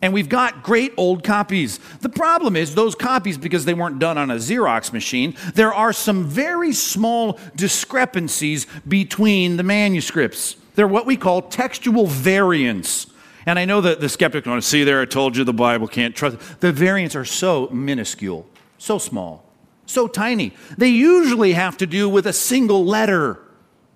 And 0.00 0.12
we've 0.12 0.28
got 0.28 0.62
great 0.62 0.92
old 0.96 1.24
copies. 1.24 1.78
The 2.00 2.08
problem 2.08 2.54
is, 2.54 2.76
those 2.76 2.94
copies, 2.94 3.36
because 3.36 3.64
they 3.64 3.74
weren't 3.74 3.98
done 3.98 4.16
on 4.16 4.30
a 4.30 4.36
Xerox 4.36 4.92
machine, 4.92 5.34
there 5.54 5.74
are 5.74 5.92
some 5.92 6.24
very 6.24 6.72
small 6.72 7.38
discrepancies 7.56 8.66
between 8.86 9.56
the 9.56 9.64
manuscripts. 9.64 10.56
They're 10.76 10.86
what 10.86 11.06
we 11.06 11.16
call 11.16 11.42
textual 11.42 12.06
variants. 12.06 13.08
And 13.48 13.58
I 13.58 13.64
know 13.64 13.80
that 13.80 14.00
the 14.02 14.10
skeptic 14.10 14.44
want 14.44 14.62
to 14.62 14.68
see 14.68 14.84
there, 14.84 15.00
I 15.00 15.06
told 15.06 15.34
you 15.34 15.42
the 15.42 15.54
Bible 15.54 15.88
can't 15.88 16.14
trust. 16.14 16.60
The 16.60 16.70
variants 16.70 17.16
are 17.16 17.24
so 17.24 17.68
minuscule, 17.68 18.46
so 18.76 18.98
small, 18.98 19.42
so 19.86 20.06
tiny. 20.06 20.52
They 20.76 20.90
usually 20.90 21.54
have 21.54 21.78
to 21.78 21.86
do 21.86 22.10
with 22.10 22.26
a 22.26 22.32
single 22.34 22.84
letter, 22.84 23.40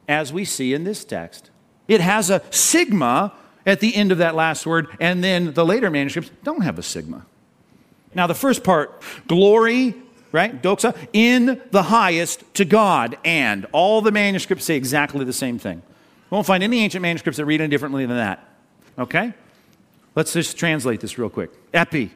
as 0.08 0.32
we 0.32 0.46
see 0.46 0.72
in 0.72 0.84
this 0.84 1.04
text. 1.04 1.50
It 1.86 2.00
has 2.00 2.30
a 2.30 2.40
sigma 2.48 3.34
at 3.66 3.80
the 3.80 3.94
end 3.94 4.10
of 4.10 4.16
that 4.16 4.34
last 4.34 4.64
word, 4.64 4.88
and 4.98 5.22
then 5.22 5.52
the 5.52 5.66
later 5.66 5.90
manuscripts 5.90 6.30
don't 6.42 6.62
have 6.62 6.78
a 6.78 6.82
sigma. 6.82 7.26
Now, 8.14 8.26
the 8.26 8.34
first 8.34 8.64
part, 8.64 9.02
glory, 9.28 9.94
right, 10.32 10.62
doxa, 10.62 10.96
in 11.12 11.60
the 11.72 11.82
highest 11.82 12.42
to 12.54 12.64
God, 12.64 13.18
and 13.22 13.66
all 13.72 14.00
the 14.00 14.12
manuscripts 14.12 14.64
say 14.64 14.76
exactly 14.76 15.26
the 15.26 15.32
same 15.34 15.58
thing. 15.58 15.82
We 16.30 16.36
won't 16.36 16.46
find 16.46 16.62
any 16.62 16.78
ancient 16.80 17.02
manuscripts 17.02 17.36
that 17.36 17.44
read 17.44 17.60
any 17.60 17.68
differently 17.68 18.06
than 18.06 18.16
that. 18.16 18.48
Okay? 18.98 19.34
Let's 20.14 20.32
just 20.32 20.58
translate 20.58 21.00
this 21.00 21.18
real 21.18 21.30
quick. 21.30 21.50
Epi. 21.72 22.12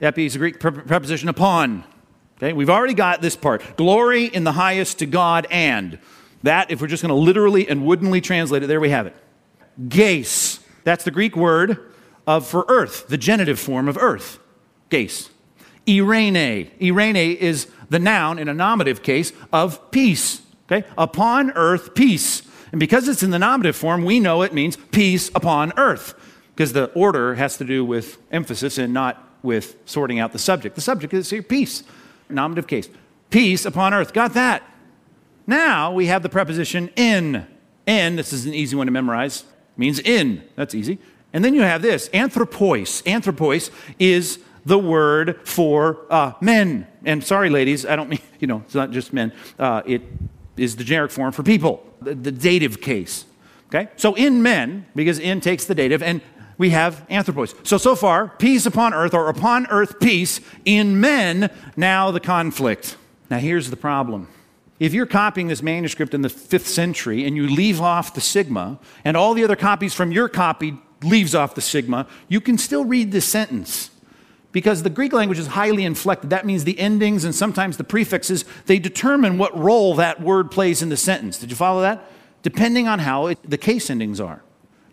Epi 0.00 0.26
is 0.26 0.36
a 0.36 0.38
Greek 0.38 0.60
preposition 0.60 1.28
upon. 1.28 1.84
Okay, 2.38 2.52
we've 2.52 2.70
already 2.70 2.94
got 2.94 3.22
this 3.22 3.36
part. 3.36 3.76
Glory 3.76 4.26
in 4.26 4.44
the 4.44 4.52
highest 4.52 4.98
to 5.00 5.06
God 5.06 5.46
and. 5.50 5.98
That, 6.42 6.72
if 6.72 6.80
we're 6.80 6.88
just 6.88 7.02
going 7.02 7.10
to 7.10 7.14
literally 7.14 7.68
and 7.68 7.86
woodenly 7.86 8.20
translate 8.20 8.64
it, 8.64 8.66
there 8.66 8.80
we 8.80 8.90
have 8.90 9.06
it. 9.06 9.14
Geis. 9.88 10.58
That's 10.82 11.04
the 11.04 11.12
Greek 11.12 11.36
word 11.36 11.92
of 12.26 12.46
for 12.46 12.64
earth, 12.68 13.06
the 13.06 13.18
genitive 13.18 13.60
form 13.60 13.88
of 13.88 13.96
earth. 13.96 14.40
Geis. 14.88 15.30
Eirene. 15.86 16.70
Eirene 16.80 17.36
is 17.36 17.68
the 17.90 18.00
noun 18.00 18.38
in 18.38 18.48
a 18.48 18.54
nominative 18.54 19.02
case 19.02 19.32
of 19.52 19.90
peace. 19.92 20.42
Okay? 20.70 20.86
Upon 20.98 21.52
earth, 21.52 21.94
peace. 21.94 22.42
And 22.72 22.80
because 22.80 23.06
it's 23.06 23.22
in 23.22 23.30
the 23.30 23.38
nominative 23.38 23.76
form, 23.76 24.04
we 24.04 24.18
know 24.18 24.42
it 24.42 24.52
means 24.52 24.76
peace 24.76 25.30
upon 25.34 25.72
earth 25.76 26.14
because 26.54 26.72
the 26.72 26.86
order 26.92 27.34
has 27.34 27.56
to 27.58 27.64
do 27.64 27.84
with 27.84 28.18
emphasis 28.30 28.78
and 28.78 28.92
not 28.92 29.28
with 29.42 29.76
sorting 29.84 30.18
out 30.18 30.32
the 30.32 30.38
subject. 30.38 30.74
The 30.74 30.80
subject 30.80 31.12
is 31.14 31.30
here, 31.30 31.42
peace, 31.42 31.82
nominative 32.28 32.66
case. 32.66 32.88
Peace 33.30 33.64
upon 33.64 33.94
earth. 33.94 34.12
Got 34.12 34.34
that? 34.34 34.62
Now 35.46 35.92
we 35.92 36.06
have 36.06 36.22
the 36.22 36.28
preposition 36.28 36.90
in. 36.96 37.46
In, 37.86 38.16
this 38.16 38.32
is 38.32 38.46
an 38.46 38.54
easy 38.54 38.76
one 38.76 38.86
to 38.86 38.92
memorize, 38.92 39.44
means 39.76 39.98
in. 39.98 40.44
That's 40.54 40.74
easy. 40.74 40.98
And 41.32 41.44
then 41.44 41.54
you 41.54 41.62
have 41.62 41.82
this 41.82 42.08
anthropois. 42.12 43.02
Anthropois 43.06 43.70
is 43.98 44.38
the 44.64 44.78
word 44.78 45.40
for 45.44 46.06
uh, 46.10 46.34
men. 46.40 46.86
And 47.04 47.24
sorry, 47.24 47.50
ladies, 47.50 47.84
I 47.84 47.96
don't 47.96 48.08
mean, 48.08 48.20
you 48.38 48.46
know, 48.46 48.62
it's 48.64 48.74
not 48.74 48.90
just 48.90 49.12
men. 49.12 49.32
Uh, 49.58 49.82
it 49.86 50.02
is 50.56 50.76
the 50.76 50.84
generic 50.84 51.10
form 51.10 51.32
for 51.32 51.42
people, 51.42 51.84
the, 52.00 52.14
the 52.14 52.30
dative 52.30 52.80
case. 52.80 53.24
Okay? 53.68 53.88
So 53.96 54.14
in 54.14 54.42
men, 54.42 54.86
because 54.94 55.18
in 55.18 55.40
takes 55.40 55.64
the 55.64 55.74
dative, 55.74 56.02
and 56.02 56.20
we 56.58 56.70
have 56.70 57.04
anthropos. 57.08 57.54
So, 57.62 57.78
so 57.78 57.94
far, 57.96 58.28
peace 58.28 58.66
upon 58.66 58.94
earth, 58.94 59.14
or 59.14 59.28
upon 59.28 59.66
earth 59.66 59.98
peace. 60.00 60.40
In 60.64 61.00
men, 61.00 61.50
now 61.76 62.10
the 62.10 62.20
conflict. 62.20 62.96
Now, 63.30 63.38
here's 63.38 63.70
the 63.70 63.76
problem. 63.76 64.28
If 64.78 64.92
you're 64.92 65.06
copying 65.06 65.48
this 65.48 65.62
manuscript 65.62 66.12
in 66.12 66.22
the 66.22 66.28
fifth 66.28 66.66
century 66.66 67.24
and 67.24 67.36
you 67.36 67.46
leave 67.46 67.80
off 67.80 68.14
the 68.14 68.20
sigma, 68.20 68.78
and 69.04 69.16
all 69.16 69.32
the 69.32 69.44
other 69.44 69.56
copies 69.56 69.94
from 69.94 70.12
your 70.12 70.28
copy 70.28 70.76
leaves 71.02 71.34
off 71.34 71.54
the 71.54 71.60
sigma, 71.60 72.06
you 72.28 72.40
can 72.40 72.58
still 72.58 72.84
read 72.84 73.12
this 73.12 73.24
sentence. 73.24 73.90
Because 74.50 74.82
the 74.82 74.90
Greek 74.90 75.12
language 75.12 75.38
is 75.38 75.46
highly 75.48 75.84
inflected. 75.84 76.30
That 76.30 76.44
means 76.44 76.64
the 76.64 76.78
endings 76.78 77.24
and 77.24 77.34
sometimes 77.34 77.78
the 77.78 77.84
prefixes, 77.84 78.44
they 78.66 78.78
determine 78.78 79.38
what 79.38 79.56
role 79.56 79.94
that 79.94 80.20
word 80.20 80.50
plays 80.50 80.82
in 80.82 80.90
the 80.90 80.96
sentence. 80.96 81.38
Did 81.38 81.50
you 81.50 81.56
follow 81.56 81.80
that? 81.80 82.10
Depending 82.42 82.88
on 82.88 82.98
how 82.98 83.28
it, 83.28 83.38
the 83.48 83.56
case 83.56 83.88
endings 83.88 84.20
are. 84.20 84.42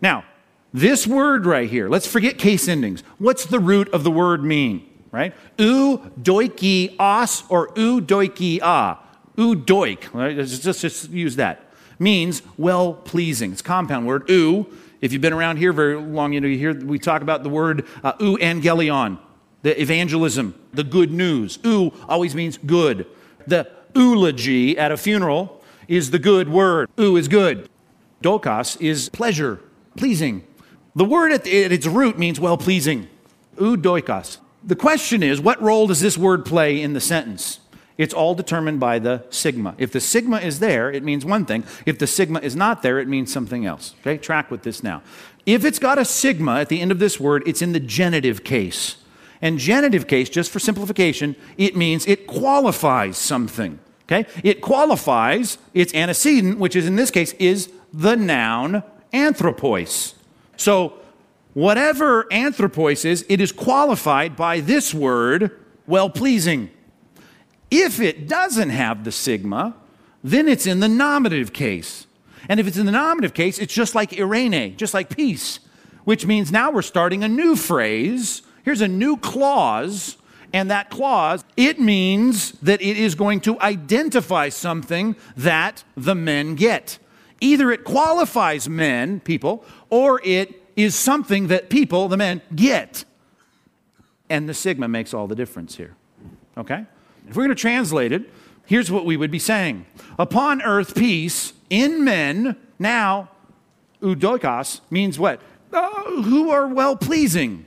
Now, 0.00 0.24
this 0.72 1.06
word 1.06 1.46
right 1.46 1.68
here, 1.68 1.88
let's 1.88 2.06
forget 2.06 2.38
case 2.38 2.68
endings. 2.68 3.02
What's 3.18 3.44
the 3.44 3.58
root 3.58 3.88
of 3.88 4.04
the 4.04 4.10
word 4.10 4.44
mean? 4.44 4.86
Right? 5.10 5.34
U 5.58 6.12
doiki 6.20 6.94
os 6.98 7.42
or 7.48 7.72
u 7.76 8.00
doiki 8.00 8.60
a. 8.60 8.98
U 9.36 9.56
doik. 9.56 10.12
Right? 10.14 10.36
Just, 10.36 10.62
just, 10.62 10.80
just 10.80 11.10
use 11.10 11.36
that. 11.36 11.72
Means 11.98 12.42
well 12.56 12.94
pleasing. 12.94 13.52
It's 13.52 13.62
compound 13.62 14.06
word. 14.06 14.28
U. 14.30 14.66
If 15.00 15.12
you've 15.12 15.22
been 15.22 15.32
around 15.32 15.56
here 15.56 15.72
very 15.72 15.96
long, 15.96 16.32
you 16.32 16.40
know 16.40 16.48
you 16.48 16.58
hear 16.58 16.74
we 16.74 16.98
talk 16.98 17.22
about 17.22 17.42
the 17.42 17.48
word 17.48 17.86
uh, 18.04 18.12
angelion, 18.18 19.18
the 19.62 19.80
evangelism, 19.80 20.54
the 20.72 20.84
good 20.84 21.10
news. 21.10 21.58
U 21.64 21.92
always 22.08 22.34
means 22.34 22.58
good. 22.58 23.06
The 23.46 23.68
eulogy 23.94 24.78
at 24.78 24.92
a 24.92 24.96
funeral 24.96 25.62
is 25.88 26.10
the 26.10 26.18
good 26.18 26.48
word. 26.48 26.88
U 26.96 27.16
is 27.16 27.28
good. 27.28 27.68
Dokos 28.22 28.80
is 28.80 29.08
pleasure, 29.08 29.60
pleasing. 29.96 30.44
The 30.94 31.04
word 31.04 31.32
at, 31.32 31.46
its 31.46 31.86
root 31.86 32.18
means 32.18 32.40
well 32.40 32.56
pleasing. 32.56 33.08
Eudoikos. 33.56 34.38
The 34.62 34.76
question 34.76 35.22
is, 35.22 35.40
what 35.40 35.60
role 35.62 35.86
does 35.86 36.00
this 36.00 36.18
word 36.18 36.44
play 36.44 36.80
in 36.80 36.92
the 36.92 37.00
sentence? 37.00 37.60
It's 37.96 38.14
all 38.14 38.34
determined 38.34 38.80
by 38.80 38.98
the 38.98 39.24
sigma. 39.30 39.74
If 39.76 39.92
the 39.92 40.00
sigma 40.00 40.38
is 40.38 40.58
there, 40.58 40.90
it 40.90 41.02
means 41.02 41.24
one 41.24 41.44
thing. 41.44 41.64
If 41.84 41.98
the 41.98 42.06
sigma 42.06 42.40
is 42.40 42.56
not 42.56 42.82
there, 42.82 42.98
it 42.98 43.06
means 43.08 43.32
something 43.32 43.66
else. 43.66 43.94
Okay, 44.00 44.16
track 44.16 44.50
with 44.50 44.62
this 44.62 44.82
now. 44.82 45.02
If 45.44 45.64
it's 45.64 45.78
got 45.78 45.98
a 45.98 46.04
sigma 46.04 46.60
at 46.60 46.70
the 46.70 46.80
end 46.80 46.92
of 46.92 46.98
this 46.98 47.20
word, 47.20 47.42
it's 47.46 47.60
in 47.60 47.72
the 47.72 47.80
genitive 47.80 48.42
case. 48.42 48.96
And 49.42 49.58
genitive 49.58 50.06
case, 50.06 50.28
just 50.28 50.50
for 50.50 50.58
simplification, 50.58 51.36
it 51.56 51.76
means 51.76 52.06
it 52.06 52.26
qualifies 52.26 53.16
something. 53.16 53.78
Okay? 54.04 54.26
It 54.42 54.60
qualifies 54.60 55.58
its 55.72 55.94
antecedent, 55.94 56.58
which 56.58 56.74
is 56.74 56.86
in 56.86 56.96
this 56.96 57.10
case 57.10 57.32
is 57.34 57.70
the 57.92 58.16
noun 58.16 58.82
anthropos. 59.12 60.14
So 60.60 60.92
whatever 61.54 62.30
anthropos 62.30 63.06
is, 63.06 63.24
it 63.30 63.40
is 63.40 63.50
qualified 63.50 64.36
by 64.36 64.60
this 64.60 64.92
word, 64.92 65.58
well 65.86 66.10
pleasing. 66.10 66.68
If 67.70 67.98
it 67.98 68.28
doesn't 68.28 68.68
have 68.68 69.04
the 69.04 69.10
sigma, 69.10 69.74
then 70.22 70.48
it's 70.48 70.66
in 70.66 70.80
the 70.80 70.88
nominative 70.88 71.54
case. 71.54 72.06
And 72.46 72.60
if 72.60 72.66
it's 72.66 72.76
in 72.76 72.84
the 72.84 72.92
nominative 72.92 73.32
case, 73.32 73.58
it's 73.58 73.72
just 73.72 73.94
like 73.94 74.10
eirene, 74.10 74.76
just 74.76 74.92
like 74.92 75.08
peace, 75.08 75.60
which 76.04 76.26
means 76.26 76.52
now 76.52 76.70
we're 76.70 76.82
starting 76.82 77.24
a 77.24 77.28
new 77.28 77.56
phrase. 77.56 78.42
Here's 78.62 78.82
a 78.82 78.88
new 78.88 79.16
clause, 79.16 80.18
and 80.52 80.70
that 80.70 80.90
clause, 80.90 81.42
it 81.56 81.80
means 81.80 82.52
that 82.60 82.82
it 82.82 82.98
is 82.98 83.14
going 83.14 83.40
to 83.42 83.58
identify 83.60 84.50
something 84.50 85.16
that 85.38 85.84
the 85.96 86.14
men 86.14 86.54
get. 86.54 86.98
Either 87.40 87.70
it 87.70 87.84
qualifies 87.84 88.68
men, 88.68 89.20
people, 89.20 89.64
or 89.88 90.20
it 90.24 90.62
is 90.76 90.94
something 90.94 91.48
that 91.48 91.70
people, 91.70 92.08
the 92.08 92.16
men, 92.16 92.42
get. 92.54 93.04
And 94.28 94.48
the 94.48 94.54
sigma 94.54 94.88
makes 94.88 95.14
all 95.14 95.26
the 95.26 95.34
difference 95.34 95.76
here. 95.76 95.96
Okay? 96.56 96.84
If 97.28 97.36
we're 97.36 97.44
going 97.44 97.56
to 97.56 97.60
translate 97.60 98.12
it, 98.12 98.30
here's 98.66 98.90
what 98.90 99.04
we 99.04 99.16
would 99.16 99.30
be 99.30 99.38
saying 99.38 99.86
Upon 100.18 100.62
earth, 100.62 100.94
peace 100.94 101.52
in 101.70 102.04
men, 102.04 102.56
now, 102.78 103.30
eudoikos 104.02 104.80
means 104.90 105.18
what? 105.18 105.40
Uh, 105.72 106.22
who 106.22 106.50
are 106.50 106.66
well 106.66 106.96
pleasing. 106.96 107.66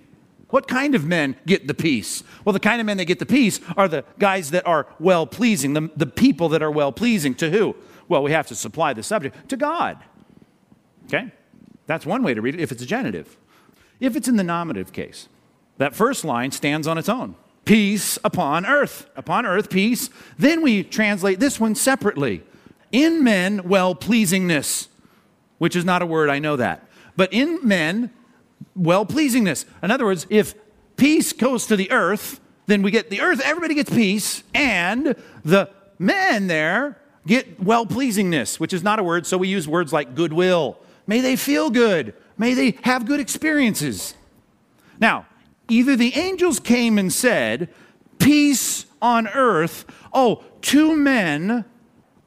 What 0.49 0.67
kind 0.67 0.93
of 0.93 1.05
men 1.05 1.35
get 1.47 1.67
the 1.67 1.73
peace? 1.73 2.23
Well, 2.45 2.53
the 2.53 2.59
kind 2.59 2.79
of 2.79 2.85
men 2.85 2.97
that 2.97 3.05
get 3.05 3.17
the 3.17 3.25
peace 3.25 3.59
are 3.75 3.87
the 3.87 4.05
guys 4.19 4.51
that 4.51 4.67
are 4.67 4.85
well 4.99 5.25
pleasing, 5.25 5.73
the, 5.73 5.89
the 5.95 6.05
people 6.05 6.49
that 6.49 6.61
are 6.61 6.69
well 6.69 6.91
pleasing. 6.91 7.33
To 7.35 7.49
who? 7.49 7.75
Well, 8.07 8.23
we 8.23 8.31
have 8.31 8.47
to 8.47 8.55
supply 8.55 8.93
the 8.93 9.03
subject 9.03 9.49
to 9.49 9.57
God. 9.57 9.97
Okay? 11.05 11.31
That's 11.87 12.05
one 12.05 12.23
way 12.23 12.33
to 12.33 12.41
read 12.41 12.55
it 12.55 12.61
if 12.61 12.71
it's 12.71 12.81
a 12.81 12.85
genitive. 12.85 13.37
If 13.99 14.15
it's 14.15 14.27
in 14.27 14.35
the 14.35 14.43
nominative 14.43 14.91
case, 14.91 15.27
that 15.77 15.95
first 15.95 16.23
line 16.25 16.51
stands 16.51 16.87
on 16.87 16.97
its 16.97 17.09
own 17.09 17.35
peace 17.65 18.19
upon 18.23 18.65
earth. 18.65 19.09
Upon 19.15 19.45
earth, 19.45 19.69
peace. 19.69 20.09
Then 20.37 20.61
we 20.61 20.83
translate 20.83 21.39
this 21.39 21.59
one 21.59 21.75
separately. 21.75 22.43
In 22.91 23.23
men, 23.23 23.67
well 23.67 23.95
pleasingness, 23.95 24.87
which 25.57 25.75
is 25.75 25.85
not 25.85 26.01
a 26.01 26.05
word, 26.05 26.29
I 26.29 26.39
know 26.39 26.55
that. 26.57 26.87
But 27.15 27.31
in 27.33 27.59
men, 27.63 28.11
well 28.75 29.05
pleasingness. 29.05 29.65
In 29.81 29.91
other 29.91 30.05
words, 30.05 30.27
if 30.29 30.55
peace 30.97 31.33
goes 31.33 31.65
to 31.67 31.75
the 31.75 31.91
earth, 31.91 32.39
then 32.65 32.81
we 32.81 32.91
get 32.91 33.09
the 33.09 33.21
earth, 33.21 33.41
everybody 33.43 33.75
gets 33.75 33.89
peace, 33.89 34.43
and 34.53 35.15
the 35.43 35.69
men 35.99 36.47
there 36.47 36.97
get 37.25 37.61
well 37.61 37.85
pleasingness, 37.85 38.59
which 38.59 38.73
is 38.73 38.83
not 38.83 38.99
a 38.99 39.03
word, 39.03 39.25
so 39.25 39.37
we 39.37 39.47
use 39.47 39.67
words 39.67 39.93
like 39.93 40.15
goodwill. 40.15 40.77
May 41.07 41.21
they 41.21 41.35
feel 41.35 41.69
good, 41.69 42.13
may 42.37 42.53
they 42.53 42.77
have 42.83 43.05
good 43.05 43.19
experiences. 43.19 44.15
Now, 44.99 45.25
either 45.69 45.95
the 45.95 46.15
angels 46.15 46.59
came 46.59 46.97
and 46.97 47.11
said, 47.11 47.69
Peace 48.19 48.85
on 49.01 49.27
earth, 49.27 49.85
oh, 50.13 50.43
two 50.61 50.95
men 50.95 51.65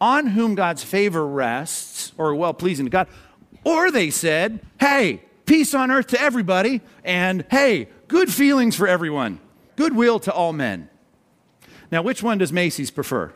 on 0.00 0.28
whom 0.28 0.54
God's 0.54 0.84
favor 0.84 1.26
rests, 1.26 2.12
or 2.18 2.34
well 2.34 2.52
pleasing 2.54 2.86
to 2.86 2.90
God, 2.90 3.08
or 3.64 3.90
they 3.90 4.10
said, 4.10 4.60
Hey, 4.78 5.22
peace 5.46 5.74
on 5.74 5.90
earth 5.90 6.08
to 6.08 6.20
everybody, 6.20 6.82
and 7.04 7.44
hey, 7.50 7.88
good 8.08 8.32
feelings 8.32 8.76
for 8.76 8.86
everyone, 8.86 9.40
goodwill 9.76 10.18
to 10.20 10.32
all 10.32 10.52
men. 10.52 10.90
Now, 11.90 12.02
which 12.02 12.22
one 12.22 12.38
does 12.38 12.52
Macy's 12.52 12.90
prefer? 12.90 13.32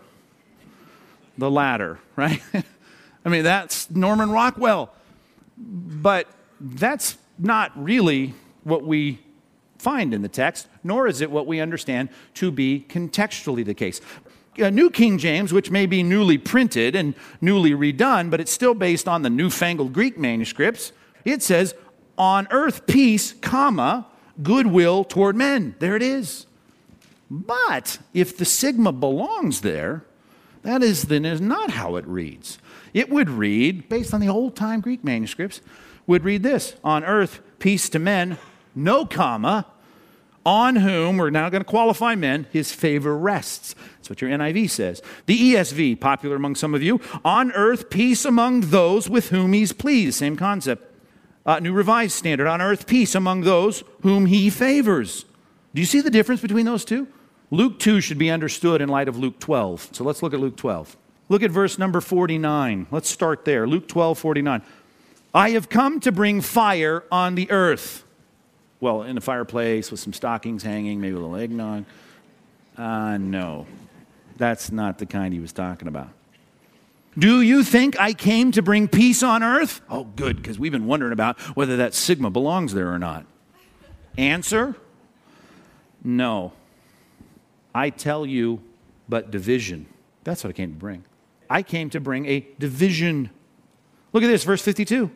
The 1.40 1.50
latter, 1.50 1.98
right? 2.16 2.40
I 3.24 3.28
mean, 3.28 3.44
that's 3.44 3.90
Norman 3.90 4.30
Rockwell. 4.30 4.92
But 5.56 6.26
that's 6.60 7.16
not 7.38 7.72
really 7.74 8.34
what 8.64 8.84
we 8.84 9.20
find 9.78 10.12
in 10.12 10.20
the 10.20 10.28
text, 10.28 10.68
nor 10.84 11.06
is 11.06 11.22
it 11.22 11.30
what 11.30 11.46
we 11.46 11.60
understand 11.60 12.10
to 12.34 12.50
be 12.50 12.84
contextually 12.88 13.64
the 13.64 13.74
case. 13.74 14.00
A 14.58 14.70
New 14.70 14.90
King 14.90 15.16
James, 15.16 15.52
which 15.52 15.70
may 15.70 15.86
be 15.86 16.02
newly 16.02 16.36
printed 16.36 16.94
and 16.94 17.14
newly 17.40 17.70
redone, 17.70 18.30
but 18.30 18.40
it's 18.40 18.52
still 18.52 18.74
based 18.74 19.08
on 19.08 19.22
the 19.22 19.30
newfangled 19.30 19.94
Greek 19.94 20.18
manuscripts, 20.18 20.92
it 21.24 21.42
says, 21.42 21.74
on 22.18 22.46
earth 22.50 22.86
peace, 22.86 23.32
comma, 23.40 24.06
goodwill 24.42 25.04
toward 25.04 25.36
men. 25.36 25.74
There 25.78 25.96
it 25.96 26.02
is. 26.02 26.46
But 27.30 27.98
if 28.12 28.36
the 28.36 28.44
sigma 28.44 28.92
belongs 28.92 29.62
there, 29.62 30.04
that 30.62 30.82
is 30.82 31.04
then 31.04 31.24
is 31.24 31.40
not 31.40 31.70
how 31.70 31.96
it 31.96 32.06
reads. 32.06 32.58
It 32.92 33.08
would 33.10 33.30
read, 33.30 33.88
based 33.88 34.12
on 34.12 34.20
the 34.20 34.28
old 34.28 34.56
time 34.56 34.80
Greek 34.80 35.04
manuscripts, 35.04 35.60
would 36.06 36.24
read 36.24 36.42
this 36.42 36.74
on 36.82 37.04
earth, 37.04 37.40
peace 37.58 37.88
to 37.90 37.98
men, 37.98 38.38
no 38.74 39.06
comma, 39.06 39.66
on 40.44 40.76
whom, 40.76 41.18
we're 41.18 41.30
now 41.30 41.50
going 41.50 41.60
to 41.60 41.68
qualify 41.68 42.14
men, 42.14 42.46
his 42.50 42.72
favor 42.72 43.16
rests. 43.16 43.74
That's 43.96 44.08
what 44.08 44.22
your 44.22 44.30
NIV 44.30 44.70
says. 44.70 45.02
The 45.26 45.52
ESV, 45.52 46.00
popular 46.00 46.36
among 46.36 46.54
some 46.54 46.74
of 46.74 46.82
you, 46.82 47.00
on 47.24 47.52
earth, 47.52 47.90
peace 47.90 48.24
among 48.24 48.62
those 48.62 49.08
with 49.08 49.28
whom 49.28 49.52
he's 49.52 49.72
pleased. 49.72 50.18
Same 50.18 50.36
concept. 50.36 50.86
Uh, 51.44 51.58
New 51.58 51.72
Revised 51.72 52.12
Standard, 52.12 52.46
on 52.46 52.60
earth, 52.60 52.86
peace 52.86 53.14
among 53.14 53.42
those 53.42 53.84
whom 54.02 54.26
he 54.26 54.50
favors. 54.50 55.24
Do 55.74 55.80
you 55.80 55.86
see 55.86 56.00
the 56.00 56.10
difference 56.10 56.40
between 56.40 56.66
those 56.66 56.84
two? 56.84 57.06
Luke 57.50 57.78
2 57.78 58.00
should 58.00 58.18
be 58.18 58.30
understood 58.30 58.80
in 58.80 58.88
light 58.88 59.08
of 59.08 59.18
Luke 59.18 59.38
12. 59.40 59.90
So 59.92 60.04
let's 60.04 60.22
look 60.22 60.32
at 60.32 60.40
Luke 60.40 60.56
12. 60.56 60.96
Look 61.28 61.42
at 61.42 61.50
verse 61.50 61.78
number 61.78 62.00
49. 62.00 62.86
Let's 62.90 63.08
start 63.08 63.44
there. 63.44 63.66
Luke 63.66 63.88
12, 63.88 64.18
49. 64.18 64.62
I 65.34 65.50
have 65.50 65.68
come 65.68 66.00
to 66.00 66.12
bring 66.12 66.40
fire 66.40 67.04
on 67.10 67.34
the 67.34 67.50
earth. 67.50 68.04
Well, 68.80 69.02
in 69.02 69.16
a 69.16 69.20
fireplace 69.20 69.90
with 69.90 70.00
some 70.00 70.12
stockings 70.12 70.62
hanging, 70.62 71.00
maybe 71.00 71.14
a 71.14 71.18
little 71.18 71.36
eggnog. 71.36 71.84
Uh, 72.76 73.18
no, 73.18 73.66
that's 74.36 74.72
not 74.72 74.98
the 74.98 75.06
kind 75.06 75.34
he 75.34 75.40
was 75.40 75.52
talking 75.52 75.86
about. 75.86 76.10
Do 77.18 77.42
you 77.42 77.64
think 77.64 78.00
I 78.00 78.12
came 78.12 78.52
to 78.52 78.62
bring 78.62 78.88
peace 78.88 79.22
on 79.22 79.42
earth? 79.42 79.80
Oh, 79.90 80.04
good, 80.16 80.36
because 80.36 80.58
we've 80.58 80.72
been 80.72 80.86
wondering 80.86 81.12
about 81.12 81.38
whether 81.56 81.76
that 81.76 81.94
sigma 81.94 82.30
belongs 82.30 82.72
there 82.72 82.92
or 82.92 82.98
not. 82.98 83.26
Answer 84.16 84.76
No. 86.02 86.52
I 87.74 87.90
tell 87.90 88.26
you, 88.26 88.62
but 89.08 89.30
division. 89.30 89.86
That's 90.24 90.44
what 90.44 90.50
I 90.50 90.52
came 90.52 90.72
to 90.72 90.78
bring. 90.78 91.04
I 91.48 91.62
came 91.62 91.90
to 91.90 92.00
bring 92.00 92.26
a 92.26 92.46
division. 92.58 93.30
Look 94.12 94.22
at 94.22 94.28
this, 94.28 94.44
verse 94.44 94.62
52. 94.62 95.10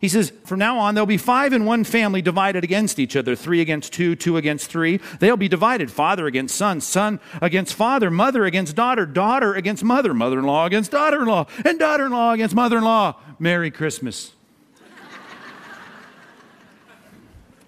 He 0.00 0.08
says, 0.08 0.32
From 0.46 0.58
now 0.58 0.78
on, 0.78 0.94
there'll 0.94 1.06
be 1.06 1.18
five 1.18 1.52
in 1.52 1.66
one 1.66 1.84
family 1.84 2.22
divided 2.22 2.64
against 2.64 2.98
each 2.98 3.16
other 3.16 3.36
three 3.36 3.60
against 3.60 3.92
two, 3.92 4.16
two 4.16 4.38
against 4.38 4.70
three. 4.70 4.98
They'll 5.18 5.36
be 5.36 5.48
divided 5.48 5.90
father 5.90 6.26
against 6.26 6.56
son, 6.56 6.80
son 6.80 7.20
against 7.42 7.74
father, 7.74 8.10
mother 8.10 8.46
against 8.46 8.74
daughter, 8.74 9.04
daughter 9.04 9.54
against 9.54 9.84
mother, 9.84 10.14
mother 10.14 10.38
in 10.38 10.46
law 10.46 10.64
against 10.64 10.90
daughter 10.90 11.20
in 11.20 11.28
law, 11.28 11.46
and 11.64 11.78
daughter 11.78 12.06
in 12.06 12.12
law 12.12 12.32
against 12.32 12.54
mother 12.54 12.78
in 12.78 12.84
law. 12.84 13.16
Merry 13.38 13.70
Christmas. 13.70 14.32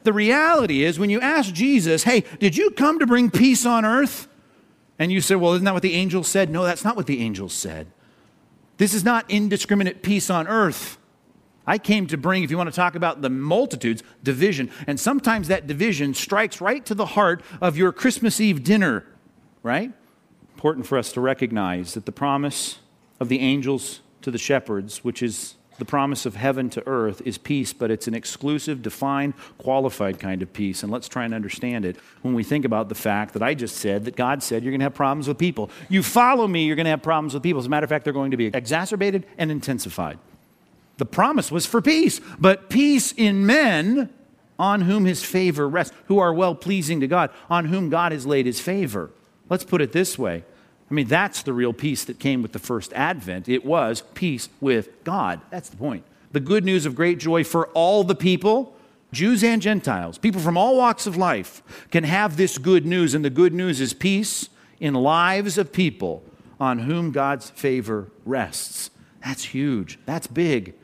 The 0.05 0.13
reality 0.13 0.85
is, 0.85 0.99
when 0.99 1.11
you 1.11 1.21
ask 1.21 1.53
Jesus, 1.53 2.05
Hey, 2.05 2.25
did 2.39 2.57
you 2.57 2.71
come 2.71 2.99
to 2.99 3.07
bring 3.07 3.31
peace 3.31 3.67
on 3.67 3.85
earth? 3.85 4.29
And 4.99 5.11
you 5.11 5.21
say, 5.21 5.35
Well, 5.35 5.53
isn't 5.55 5.65
that 5.65 5.75
what 5.75 5.83
the 5.83 5.95
angels 5.95 6.29
said? 6.29 6.51
No, 6.51 6.65
that's 6.65 6.85
not 6.85 6.97
what 6.97 7.07
the 7.07 7.21
angels 7.21 7.53
said. 7.53 7.89
This 8.79 8.95
is 8.95 9.05
not 9.05 9.31
indiscriminate 9.31 10.03
peace 10.03 10.31
on 10.31 10.49
earth. 10.49 10.99
I 11.67 11.79
came 11.79 12.07
to 12.09 12.17
bring, 12.17 12.43
if 12.43 12.51
you 12.51 12.57
want 12.57 12.71
to 12.71 12.75
talk 12.75 12.95
about 12.95 13.23
the 13.23 13.31
multitudes, 13.31 14.03
division. 14.23 14.71
And 14.87 14.99
sometimes 14.99 15.49
that 15.49 15.67
division 15.67 16.15
strikes 16.15 16.61
right 16.61 16.85
to 16.87 16.95
the 16.95 17.07
heart 17.07 17.43
of 17.61 17.77
your 17.77 17.93
Christmas 17.93 18.41
Eve 18.41 18.65
dinner, 18.65 19.07
right? 19.63 19.93
Important 20.55 20.87
for 20.87 20.99
us 20.99 21.13
to 21.13 21.21
recognize 21.21 21.95
that 21.95 22.07
the 22.07 22.13
promise 22.13 22.81
of 23.21 23.29
the 23.29 23.39
angels 23.39 24.01
to 24.23 24.31
the 24.31 24.39
shepherds, 24.39 25.05
which 25.05 25.23
is 25.23 25.55
the 25.83 25.87
promise 25.87 26.27
of 26.27 26.37
heaven 26.37 26.71
to 26.71 26.87
earth, 26.87 27.21
is 27.25 27.39
peace, 27.39 27.73
but 27.73 27.91
it's 27.91 28.07
an 28.07 28.15
exclusive, 28.15 28.83
defined, 28.83 29.35
qualified 29.59 30.21
kind 30.21 30.41
of 30.41 30.53
peace. 30.53 30.85
And 30.85 30.93
let's 30.93 31.09
try 31.09 31.25
and 31.25 31.35
understand 31.35 31.85
it 31.85 31.97
when 32.23 32.35
we 32.35 32.45
think 32.45 32.65
about 32.65 32.89
the 32.89 32.95
fact 32.95 33.33
that 33.33 33.43
I 33.43 33.55
just 33.55 33.79
said 33.79 34.05
that 34.05 34.15
God 34.15 34.45
said 34.45 34.63
you're 34.63 34.71
going 34.71 34.79
to 34.79 34.85
have 34.85 34.95
problems 34.95 35.27
with 35.27 35.39
people. 35.39 35.71
You 35.89 36.05
follow 36.05 36.47
me, 36.47 36.67
you're 36.67 36.77
going 36.77 36.85
to 36.85 36.91
have 36.91 37.03
problems 37.03 37.35
with 37.35 37.43
people. 37.43 37.59
As 37.59 37.67
a 37.67 37.69
matter 37.69 37.83
of 37.83 37.91
fact, 37.91 38.05
they're 38.05 38.13
going 38.13 38.31
to 38.31 38.37
be 38.37 38.47
exacerbated 38.47 39.27
and 39.39 39.51
intensified. 39.51 40.21
The 40.99 41.05
promise 41.05 41.51
was 41.51 41.67
for 41.67 41.83
peace, 41.83 42.21
but 42.39 42.71
peace 42.71 43.11
in 43.11 43.45
men 43.45 44.09
on 44.61 44.83
whom 44.83 45.05
his 45.05 45.25
favor 45.25 45.69
rests, 45.69 45.93
who 46.05 46.21
are 46.21 46.33
well 46.33 46.55
pleasing 46.55 47.01
to 47.01 47.09
God, 47.09 47.31
on 47.51 47.65
whom 47.65 47.91
God 47.91 48.13
has 48.13 48.25
laid 48.25 48.47
his 48.47 48.61
favor. 48.61 49.11
Let's 49.49 49.65
put 49.65 49.81
it 49.81 49.91
this 49.91 50.17
way. 50.17 50.45
I 50.93 50.95
mean, 50.95 51.07
that's 51.07 51.43
the 51.43 51.55
real 51.55 51.73
peace 51.73 52.05
that 52.05 52.19
came 52.19 52.43
with 52.43 52.53
the 52.53 52.59
first 52.59 52.93
advent. 52.93 53.49
It 53.49 53.65
was 53.65 54.03
peace 54.13 54.51
with 54.61 55.03
God. 55.05 55.41
That's 55.49 55.71
the 55.71 55.79
point. 55.79 56.05
The 56.33 56.41
good 56.41 56.67
news 56.67 56.85
of 56.85 56.95
great 56.95 57.19
joy 57.19 57.45
for 57.45 57.69
all 57.69 58.05
the 58.05 58.15
people, 58.15 58.77
Jews 59.11 59.43
and 59.43 59.63
Gentiles, 59.63 60.19
people 60.19 60.43
from 60.43 60.59
all 60.59 60.77
walks 60.77 61.07
of 61.07 61.17
life, 61.17 61.63
can 61.91 62.05
have 62.05 62.37
this 62.37 62.59
good 62.59 62.85
news. 62.85 63.15
And 63.15 63.25
the 63.25 63.31
good 63.31 63.55
news 63.55 63.81
is 63.81 63.95
peace 63.95 64.51
in 64.81 64.93
lives 64.93 65.57
of 65.57 65.73
people 65.73 66.23
on 66.61 66.81
whom 66.81 67.11
God's 67.11 67.49
favor 67.49 68.09
rests. 68.27 68.91
That's 69.25 69.45
huge. 69.45 69.99
That's 70.05 70.27
big. 70.27 70.75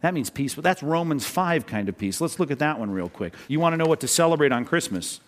That 0.00 0.12
means 0.12 0.28
peace. 0.28 0.56
But 0.56 0.64
that's 0.64 0.82
Romans 0.82 1.24
5 1.24 1.66
kind 1.66 1.88
of 1.88 1.96
peace. 1.96 2.20
Let's 2.20 2.40
look 2.40 2.50
at 2.50 2.58
that 2.58 2.80
one 2.80 2.90
real 2.90 3.08
quick. 3.08 3.34
You 3.46 3.60
want 3.60 3.74
to 3.74 3.76
know 3.76 3.86
what 3.86 4.00
to 4.00 4.08
celebrate 4.08 4.50
on 4.50 4.64
Christmas? 4.64 5.20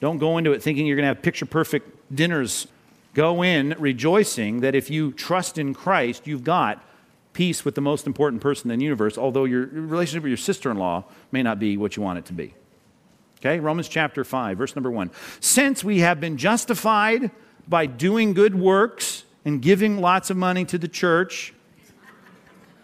Don't 0.00 0.18
go 0.18 0.36
into 0.36 0.52
it 0.52 0.62
thinking 0.62 0.86
you're 0.86 0.96
going 0.96 1.04
to 1.04 1.14
have 1.14 1.22
picture 1.22 1.46
perfect 1.46 2.14
dinners. 2.14 2.66
Go 3.14 3.42
in 3.42 3.74
rejoicing 3.78 4.60
that 4.60 4.74
if 4.74 4.90
you 4.90 5.12
trust 5.12 5.56
in 5.56 5.72
Christ, 5.72 6.26
you've 6.26 6.44
got 6.44 6.84
peace 7.32 7.64
with 7.64 7.74
the 7.74 7.80
most 7.80 8.06
important 8.06 8.42
person 8.42 8.70
in 8.70 8.78
the 8.78 8.84
universe, 8.84 9.16
although 9.16 9.44
your 9.44 9.66
relationship 9.66 10.24
with 10.24 10.30
your 10.30 10.36
sister 10.36 10.70
in 10.70 10.76
law 10.76 11.04
may 11.32 11.42
not 11.42 11.58
be 11.58 11.76
what 11.76 11.96
you 11.96 12.02
want 12.02 12.18
it 12.18 12.24
to 12.26 12.32
be. 12.32 12.54
Okay, 13.38 13.60
Romans 13.60 13.88
chapter 13.88 14.24
5, 14.24 14.58
verse 14.58 14.74
number 14.74 14.90
1. 14.90 15.10
Since 15.40 15.84
we 15.84 16.00
have 16.00 16.20
been 16.20 16.36
justified 16.36 17.30
by 17.68 17.86
doing 17.86 18.34
good 18.34 18.54
works 18.54 19.24
and 19.44 19.60
giving 19.60 20.00
lots 20.00 20.30
of 20.30 20.36
money 20.36 20.64
to 20.64 20.78
the 20.78 20.88
church, 20.88 21.52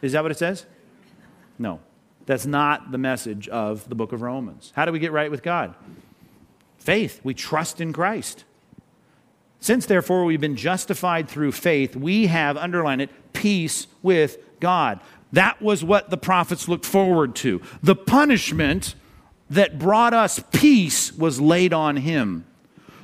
is 0.02 0.12
that 0.12 0.22
what 0.22 0.30
it 0.30 0.38
says? 0.38 0.66
No, 1.58 1.80
that's 2.26 2.46
not 2.46 2.92
the 2.92 2.98
message 2.98 3.48
of 3.48 3.88
the 3.88 3.94
book 3.94 4.12
of 4.12 4.22
Romans. 4.22 4.72
How 4.76 4.84
do 4.84 4.92
we 4.92 4.98
get 4.98 5.12
right 5.12 5.30
with 5.30 5.42
God? 5.42 5.74
Faith. 6.78 7.20
We 7.24 7.34
trust 7.34 7.80
in 7.80 7.92
Christ. 7.92 8.44
Since, 9.60 9.86
therefore, 9.86 10.24
we've 10.24 10.40
been 10.40 10.56
justified 10.56 11.28
through 11.28 11.52
faith, 11.52 11.94
we 11.94 12.26
have, 12.26 12.56
underline 12.56 13.00
it, 13.00 13.10
peace 13.32 13.86
with 14.02 14.38
God. 14.58 15.00
That 15.32 15.60
was 15.60 15.84
what 15.84 16.10
the 16.10 16.16
prophets 16.16 16.66
looked 16.66 16.86
forward 16.86 17.36
to. 17.36 17.60
The 17.82 17.94
punishment 17.94 18.94
that 19.50 19.78
brought 19.78 20.14
us 20.14 20.42
peace 20.52 21.12
was 21.12 21.40
laid 21.40 21.72
on 21.72 21.96
him. 21.98 22.46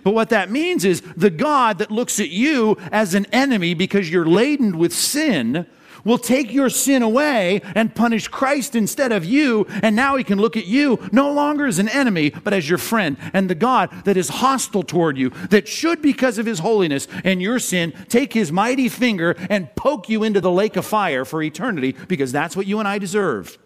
But 0.03 0.15
what 0.15 0.31
that 0.31 0.51
means 0.51 0.85
is 0.85 1.01
the 1.17 1.31
God 1.31 1.79
that 1.79 1.91
looks 1.91 2.21
at 2.21 2.31
you 2.31 2.79
as 2.93 3.15
an 3.15 3.27
enemy 3.33 3.75
because 3.75 4.11
you're 4.11 4.27
laden 4.27 4.79
with 4.79 4.95
sin 4.95 5.67
will 6.07 6.17
take 6.17 6.55
your 6.55 6.71
sin 6.71 7.03
away 7.03 7.61
and 7.75 7.95
punish 7.95 8.29
Christ 8.29 8.75
instead 8.75 9.13
of 9.13 9.25
you. 9.25 9.67
And 9.83 9.95
now 9.95 10.17
he 10.17 10.25
can 10.25 10.39
look 10.39 10.57
at 10.57 10.65
you 10.65 10.99
no 11.13 11.31
longer 11.31 11.67
as 11.67 11.79
an 11.79 11.89
enemy, 11.89 12.31
but 12.31 12.55
as 12.55 12.69
your 12.69 12.79
friend. 12.79 13.19
And 13.35 13.51
the 13.51 13.55
God 13.55 13.91
that 14.05 14.17
is 14.17 14.29
hostile 14.29 14.85
toward 14.85 15.19
you, 15.19 15.31
that 15.51 15.69
should, 15.69 16.01
because 16.01 16.39
of 16.39 16.47
his 16.47 16.61
holiness 16.61 17.09
and 17.25 17.43
your 17.43 17.59
sin, 17.59 17.93
take 18.09 18.33
his 18.33 18.51
mighty 18.51 18.89
finger 18.89 19.35
and 19.51 19.75
poke 19.75 20.09
you 20.09 20.23
into 20.23 20.41
the 20.41 20.51
lake 20.51 20.77
of 20.77 20.87
fire 20.87 21.25
for 21.25 21.43
eternity, 21.43 21.95
because 22.07 22.33
that's 22.33 22.57
what 22.57 22.67
you 22.67 22.79
and 22.79 22.87
I 22.87 22.99
deserve. 22.99 23.59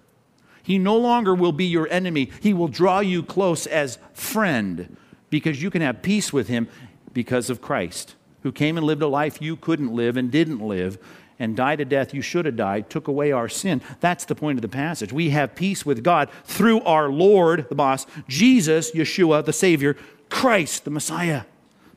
He 0.63 0.79
no 0.79 0.97
longer 0.97 1.35
will 1.35 1.53
be 1.53 1.67
your 1.67 1.89
enemy. 1.89 2.31
He 2.41 2.55
will 2.55 2.69
draw 2.69 3.01
you 3.01 3.23
close 3.23 3.67
as 3.67 3.99
friend 4.15 4.97
because 5.29 5.63
you 5.63 5.71
can 5.71 5.83
have 5.83 6.03
peace 6.03 6.33
with 6.33 6.49
him 6.49 6.69
because 7.13 7.51
of 7.51 7.61
Christ, 7.61 8.15
who 8.43 8.53
came 8.53 8.79
and 8.79 8.87
lived 8.87 9.03
a 9.03 9.09
life 9.09 9.43
you 9.43 9.57
couldn't 9.57 9.93
live 9.93 10.17
and 10.17 10.31
didn't 10.31 10.61
live 10.61 10.99
and 11.41 11.57
died 11.57 11.81
a 11.81 11.85
death 11.85 12.15
you 12.15 12.23
should 12.23 12.47
have 12.47 12.55
died, 12.55 12.89
took 12.89 13.09
away 13.09 13.33
our 13.33 13.49
sin. 13.49 13.83
That's 13.99 14.25
the 14.25 14.37
point 14.37 14.59
of 14.59 14.63
the 14.63 14.69
passage. 14.69 15.13
We 15.13 15.31
have 15.31 15.57
peace 15.57 15.85
with 15.85 16.05
God 16.05 16.29
through 16.45 16.83
our 16.83 17.09
Lord, 17.09 17.69
the 17.69 17.75
boss, 17.75 18.07
Jesus, 18.29 18.93
Yeshua, 18.93 19.45
the 19.45 19.53
Savior, 19.53 19.97
Christ, 20.29 20.85
the 20.85 20.91
Messiah. 20.93 21.43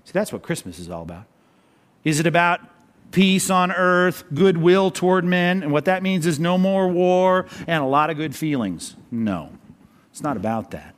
See, 0.05 0.11
that's 0.13 0.33
what 0.33 0.41
Christmas 0.41 0.79
is 0.79 0.89
all 0.89 1.03
about. 1.03 1.25
Is 2.03 2.19
it 2.19 2.25
about 2.25 2.61
peace 3.13 3.49
on 3.49 3.71
earth, 3.71 4.25
goodwill 4.33 4.91
toward 4.91 5.23
men. 5.23 5.63
And 5.63 5.71
what 5.71 5.85
that 5.85 6.03
means 6.03 6.25
is 6.25 6.39
no 6.39 6.57
more 6.57 6.89
war 6.89 7.45
and 7.67 7.81
a 7.81 7.87
lot 7.87 8.09
of 8.09 8.17
good 8.17 8.35
feelings. 8.35 8.97
No, 9.09 9.51
it's 10.11 10.21
not 10.21 10.35
about 10.35 10.71
that. 10.71 10.97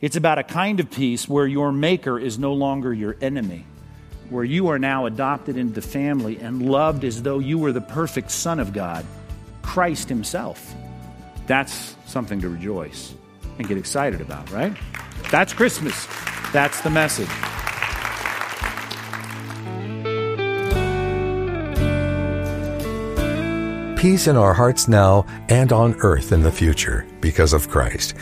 It's 0.00 0.14
about 0.14 0.38
a 0.38 0.44
kind 0.44 0.78
of 0.78 0.90
peace 0.90 1.28
where 1.28 1.46
your 1.46 1.72
maker 1.72 2.18
is 2.18 2.38
no 2.38 2.52
longer 2.52 2.92
your 2.92 3.16
enemy, 3.20 3.64
where 4.34 4.44
you 4.44 4.66
are 4.68 4.80
now 4.80 5.06
adopted 5.06 5.56
into 5.56 5.74
the 5.74 5.80
family 5.80 6.38
and 6.40 6.68
loved 6.68 7.04
as 7.04 7.22
though 7.22 7.38
you 7.38 7.56
were 7.56 7.70
the 7.70 7.80
perfect 7.80 8.32
Son 8.32 8.58
of 8.58 8.72
God, 8.72 9.06
Christ 9.62 10.08
Himself. 10.08 10.74
That's 11.46 11.94
something 12.06 12.40
to 12.40 12.48
rejoice 12.48 13.14
and 13.58 13.68
get 13.68 13.78
excited 13.78 14.20
about, 14.20 14.50
right? 14.50 14.76
That's 15.30 15.52
Christmas. 15.52 16.08
That's 16.52 16.80
the 16.80 16.90
message. 16.90 17.30
peace 24.04 24.26
in 24.26 24.36
our 24.36 24.52
hearts 24.52 24.86
now 24.86 25.24
and 25.48 25.72
on 25.72 25.94
earth 26.00 26.30
in 26.30 26.42
the 26.42 26.52
future 26.52 27.06
because 27.22 27.54
of 27.54 27.70
Christ. 27.70 28.12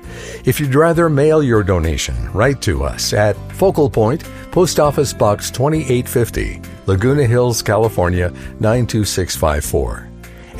If 0.44 0.60
you'd 0.60 0.74
rather 0.74 1.08
mail 1.08 1.42
your 1.42 1.62
donation, 1.62 2.30
write 2.32 2.60
to 2.62 2.84
us 2.84 3.12
at 3.12 3.36
Focal 3.52 3.90
Point, 3.90 4.24
Post 4.50 4.80
Office 4.80 5.12
Box 5.12 5.50
2850, 5.50 6.62
Laguna 6.86 7.26
Hills, 7.26 7.60
California 7.62 8.30
92654. 8.58 10.09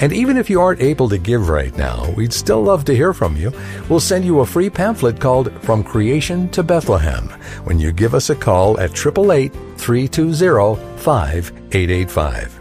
And 0.00 0.12
even 0.14 0.36
if 0.38 0.48
you 0.48 0.60
aren't 0.60 0.80
able 0.80 1.08
to 1.10 1.18
give 1.18 1.48
right 1.50 1.76
now, 1.76 2.10
we'd 2.12 2.32
still 2.32 2.62
love 2.62 2.86
to 2.86 2.96
hear 2.96 3.12
from 3.12 3.36
you. 3.36 3.52
We'll 3.88 4.00
send 4.00 4.24
you 4.24 4.40
a 4.40 4.46
free 4.46 4.70
pamphlet 4.70 5.20
called 5.20 5.52
From 5.62 5.84
Creation 5.84 6.48
to 6.50 6.62
Bethlehem 6.62 7.28
when 7.64 7.78
you 7.78 7.92
give 7.92 8.14
us 8.14 8.30
a 8.30 8.34
call 8.34 8.80
at 8.80 8.92
888 8.92 9.52
320 9.76 10.76
5885. 10.96 12.60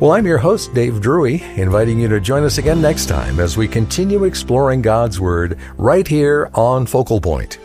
Well, 0.00 0.12
I'm 0.12 0.26
your 0.26 0.36
host, 0.36 0.74
Dave 0.74 1.00
Drury, 1.00 1.42
inviting 1.56 1.98
you 1.98 2.08
to 2.08 2.20
join 2.20 2.44
us 2.44 2.58
again 2.58 2.82
next 2.82 3.06
time 3.06 3.40
as 3.40 3.56
we 3.56 3.66
continue 3.66 4.24
exploring 4.24 4.82
God's 4.82 5.18
Word 5.18 5.58
right 5.78 6.06
here 6.06 6.50
on 6.52 6.84
Focal 6.84 7.18
Point. 7.18 7.58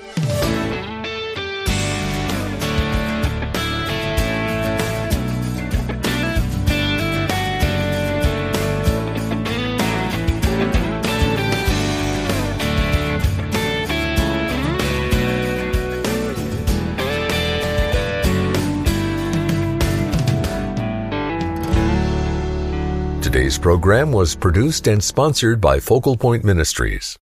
Program 23.72 24.12
was 24.12 24.36
produced 24.36 24.88
and 24.88 25.02
sponsored 25.02 25.62
by 25.62 25.80
Focal 25.80 26.18
Point 26.18 26.44
Ministries. 26.44 27.21